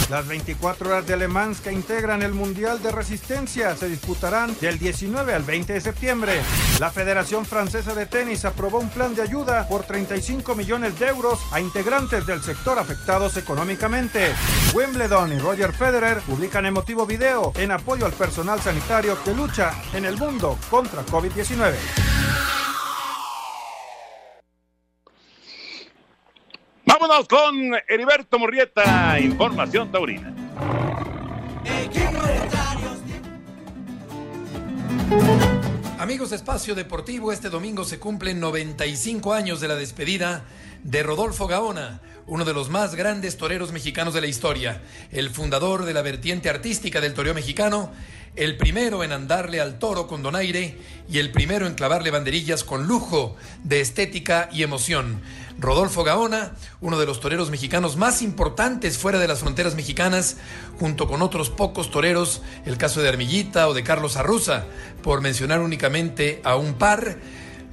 [0.10, 4.80] Las 24 horas de Le Mans que integran el Mundial de Resistencia se disputarán del
[4.80, 6.42] 19 al 20 de septiembre.
[6.80, 11.40] La Federación Francesa de Tenis aprobó un plan de ayuda por 35 millones de euros
[11.52, 14.34] a integrantes del sector afectados económicamente.
[14.74, 20.07] Wimbledon y Roger Federer publican emotivo video en apoyo al personal sanitario que lucha en
[20.08, 21.76] el mundo contra COVID-19.
[26.86, 30.34] Vámonos con Heriberto Murrieta, Información Taurina.
[36.00, 40.46] Amigos de Espacio Deportivo, este domingo se cumplen 95 años de la despedida
[40.84, 44.80] de Rodolfo Gaona, uno de los más grandes toreros mexicanos de la historia,
[45.12, 47.92] el fundador de la vertiente artística del toreo mexicano,
[48.36, 50.78] el primero en andarle al toro con donaire
[51.10, 55.20] y el primero en clavarle banderillas con lujo de estética y emoción.
[55.60, 60.38] Rodolfo Gaona, uno de los toreros mexicanos más importantes fuera de las fronteras mexicanas,
[60.80, 64.66] junto con otros pocos toreros, el caso de Armillita o de Carlos Arruza,
[65.02, 67.18] por mencionar únicamente a un par.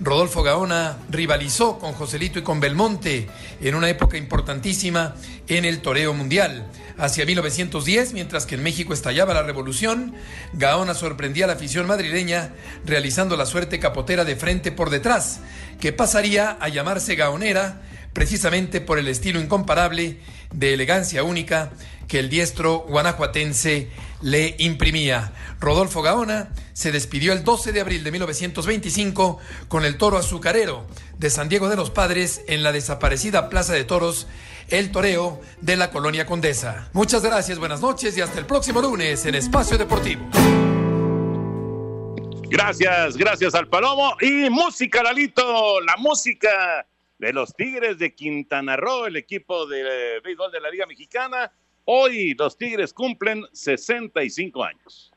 [0.01, 3.29] Rodolfo Gaona rivalizó con Joselito y con Belmonte
[3.61, 5.15] en una época importantísima
[5.47, 6.67] en el toreo mundial.
[6.97, 10.15] Hacia 1910, mientras que en México estallaba la revolución,
[10.53, 12.53] Gaona sorprendía a la afición madrileña
[12.85, 15.41] realizando la suerte capotera de frente por detrás,
[15.81, 17.83] que pasaría a llamarse gaonera
[18.13, 20.19] precisamente por el estilo incomparable
[20.53, 21.73] de elegancia única
[22.07, 23.89] que el diestro guanajuatense
[24.23, 25.33] le imprimía.
[25.61, 29.39] Rodolfo Gaona se despidió el 12 de abril de 1925
[29.69, 30.87] con el toro azucarero
[31.19, 34.29] de San Diego de los Padres en la desaparecida Plaza de Toros,
[34.69, 36.89] el toreo de la Colonia Condesa.
[36.93, 40.23] Muchas gracias, buenas noches y hasta el próximo lunes en Espacio Deportivo.
[42.49, 44.17] Gracias, gracias al Palomo.
[44.21, 46.87] Y música, Lalito, la música
[47.19, 51.53] de los Tigres de Quintana Roo, el equipo de béisbol de la Liga Mexicana.
[51.85, 55.13] Hoy los Tigres cumplen 65 años.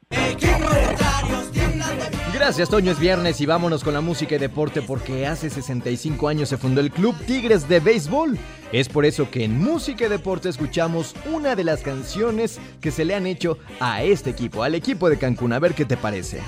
[2.38, 2.92] Gracias, Toño.
[2.92, 6.82] Es viernes y vámonos con la música y deporte porque hace 65 años se fundó
[6.82, 8.38] el Club Tigres de Béisbol.
[8.72, 13.06] Es por eso que en música y deporte escuchamos una de las canciones que se
[13.06, 15.52] le han hecho a este equipo, al equipo de Cancún.
[15.52, 16.40] A ver qué te parece.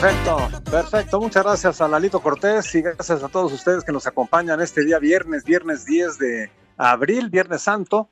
[0.00, 1.20] Perfecto, perfecto.
[1.20, 4.98] Muchas gracias a Lalito Cortés y gracias a todos ustedes que nos acompañan este día
[4.98, 8.08] viernes, viernes 10 de abril, Viernes Santo.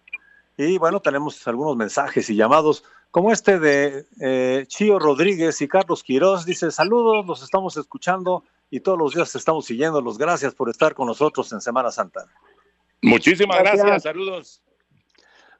[0.59, 6.03] Y bueno, tenemos algunos mensajes y llamados, como este de eh, Chío Rodríguez y Carlos
[6.03, 6.45] Quirós.
[6.45, 10.19] Dice, saludos, los estamos escuchando y todos los días estamos siguiéndolos.
[10.19, 12.27] Gracias por estar con nosotros en Semana Santa.
[13.01, 14.63] Muchísimas gracias, saludos.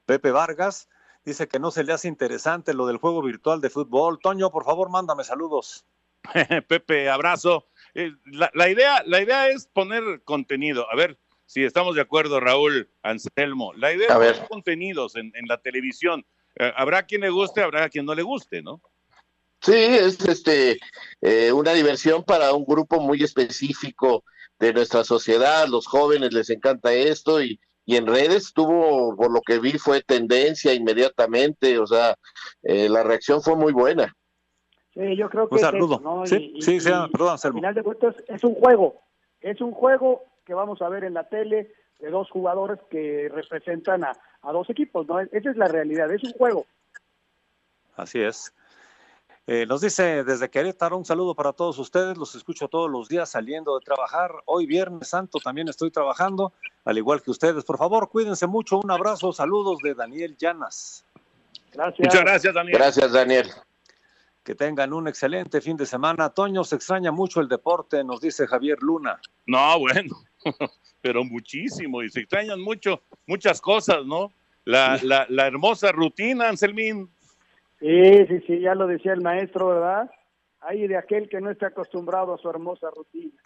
[0.05, 0.91] Pepe Vargas
[1.25, 4.19] dice que no se le hace interesante lo del juego virtual de fútbol.
[4.21, 5.87] Toño, por favor, mándame saludos.
[6.69, 7.67] Pepe, abrazo.
[7.95, 10.87] Eh, la, la, idea, la idea es poner contenido.
[10.91, 13.73] A ver si estamos de acuerdo, Raúl Anselmo.
[13.75, 16.27] La idea es poner contenidos en, en, la televisión.
[16.57, 18.83] Eh, habrá quien le guste, habrá quien no le guste, ¿no?
[19.61, 20.79] Sí, es este
[21.21, 24.25] eh, una diversión para un grupo muy específico
[24.59, 25.67] de nuestra sociedad.
[25.67, 30.03] Los jóvenes les encanta esto y, y en redes tuvo, por lo que vi, fue
[30.03, 31.79] tendencia inmediatamente.
[31.79, 32.17] O sea,
[32.63, 34.15] eh, la reacción fue muy buena.
[34.99, 35.95] Sí, yo creo que un es saludo.
[35.95, 36.27] eso, ¿no?
[36.27, 39.01] Sí, Y- sí, y- sí, y perdón, al final de cuentas es un juego,
[39.41, 44.03] es un juego que vamos a ver en la tele de dos jugadores que representan
[44.03, 45.21] a, a dos equipos, ¿no?
[45.21, 46.67] Esa es la realidad, es un juego.
[47.97, 48.53] Así es.
[49.47, 52.19] Eh, nos dice desde Querétaro un saludo para todos ustedes.
[52.19, 54.31] Los escucho todos los días saliendo de trabajar.
[54.45, 56.53] Hoy Viernes Santo también estoy trabajando,
[56.85, 57.65] al igual que ustedes.
[57.65, 58.79] Por favor, cuídense mucho.
[58.79, 59.33] Un abrazo.
[59.33, 61.05] Saludos de Daniel Llanas.
[61.73, 61.99] Gracias.
[62.01, 62.77] Muchas gracias, Daniel.
[62.79, 63.47] Gracias, Daniel.
[64.49, 66.31] Que tengan un excelente fin de semana.
[66.31, 69.21] Toño, se extraña mucho el deporte, nos dice Javier Luna.
[69.45, 70.17] No, bueno,
[71.03, 72.03] pero muchísimo.
[72.03, 74.33] Y se extrañan mucho, muchas cosas, ¿no?
[74.65, 77.11] La, la, la hermosa rutina, Anselmín.
[77.79, 80.11] Sí, sí, sí, ya lo decía el maestro, ¿verdad?
[80.61, 83.39] Ahí de aquel que no está acostumbrado a su hermosa rutina.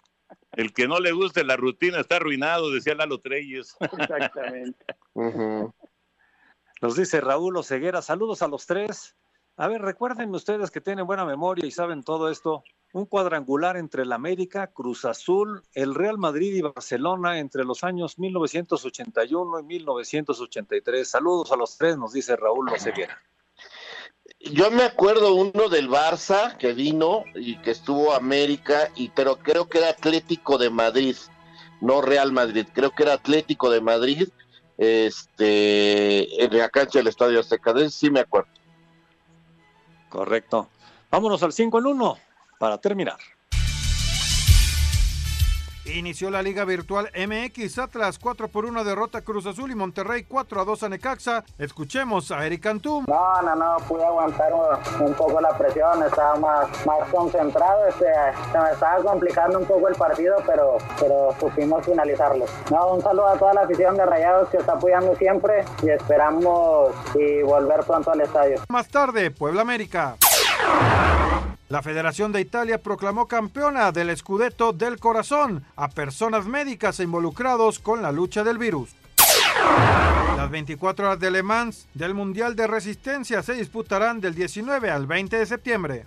[0.53, 3.75] El que no le guste la rutina está arruinado, decía Lalo Treyes.
[3.99, 4.85] Exactamente.
[6.81, 9.17] Nos dice Raúl Oceguera, saludos a los tres.
[9.55, 12.63] A ver, recuérdenme ustedes que tienen buena memoria y saben todo esto.
[12.91, 18.17] Un cuadrangular entre el América, Cruz Azul, el Real Madrid y Barcelona entre los años
[18.17, 21.07] 1981 y 1983.
[21.07, 23.21] Saludos a los tres, nos dice Raúl Oceguera.
[24.39, 29.69] Yo me acuerdo uno del Barça que vino y que estuvo América, y pero creo
[29.69, 31.15] que era Atlético de Madrid,
[31.79, 34.29] no Real Madrid, creo que era Atlético de Madrid,
[34.77, 38.49] este, en la cancha del Estadio Azteca, sí me acuerdo.
[40.13, 40.69] Correcto.
[41.09, 42.17] Vámonos al 5 en 1
[42.59, 43.17] para terminar.
[45.85, 50.61] Inició la Liga Virtual MX, Atlas 4 por 1 derrota Cruz Azul y Monterrey 4
[50.61, 51.43] a 2 a Necaxa.
[51.57, 53.03] Escuchemos a Eric Cantú.
[53.05, 58.05] No, no, no, pude aguantar un, poco la presión, estaba más, más concentrado, este,
[58.51, 62.45] se me estaba complicando un poco el partido, pero, pero supimos finalizarlo.
[62.71, 66.93] No, un saludo a toda la afición de Rayados que está apoyando siempre y esperamos
[67.15, 68.61] y volver pronto al estadio.
[68.69, 70.15] Más tarde, Puebla América.
[71.69, 77.79] La Federación de Italia proclamó campeona del Scudetto del Corazón a personas médicas e involucrados
[77.79, 78.89] con la lucha del virus.
[80.37, 85.07] Las 24 horas de Le Mans del Mundial de Resistencia se disputarán del 19 al
[85.07, 86.05] 20 de septiembre.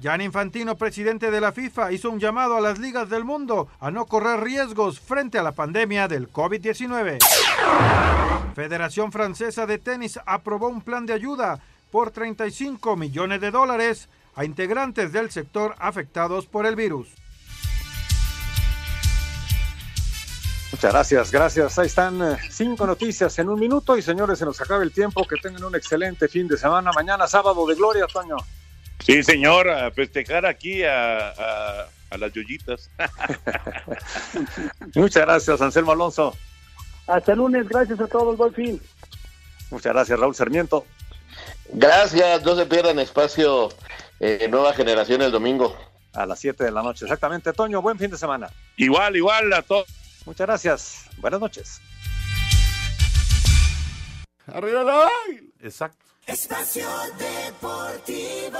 [0.00, 3.90] Jan Infantino, presidente de la FIFA, hizo un llamado a las ligas del mundo a
[3.90, 7.18] no correr riesgos frente a la pandemia del COVID-19.
[8.54, 14.44] Federación Francesa de Tenis aprobó un plan de ayuda por 35 millones de dólares a
[14.44, 17.08] integrantes del sector afectados por el virus.
[20.70, 21.78] Muchas gracias, gracias.
[21.78, 25.26] Ahí están eh, cinco noticias en un minuto y señores, se nos acaba el tiempo.
[25.26, 26.92] Que tengan un excelente fin de semana.
[26.94, 28.36] Mañana sábado de gloria, Toño.
[29.00, 32.90] Sí, señor, a festejar aquí a, a, a las yoyitas.
[34.94, 36.36] Muchas gracias, Anselmo Alonso.
[37.06, 38.80] Hasta el lunes, gracias a todos, buen fin.
[39.70, 40.84] Muchas gracias, Raúl Sarmiento.
[41.70, 43.68] Gracias, no se pierdan espacio
[44.20, 45.76] eh, Nueva Generación el domingo.
[46.14, 47.52] A las 7 de la noche, exactamente.
[47.52, 48.50] Toño, buen fin de semana.
[48.76, 49.86] Igual, igual a todos.
[50.24, 51.04] Muchas gracias.
[51.18, 51.80] Buenas noches.
[54.46, 55.08] Arriba la
[55.60, 56.04] Exacto.
[56.26, 56.88] Espacio
[57.18, 58.58] Deportivo.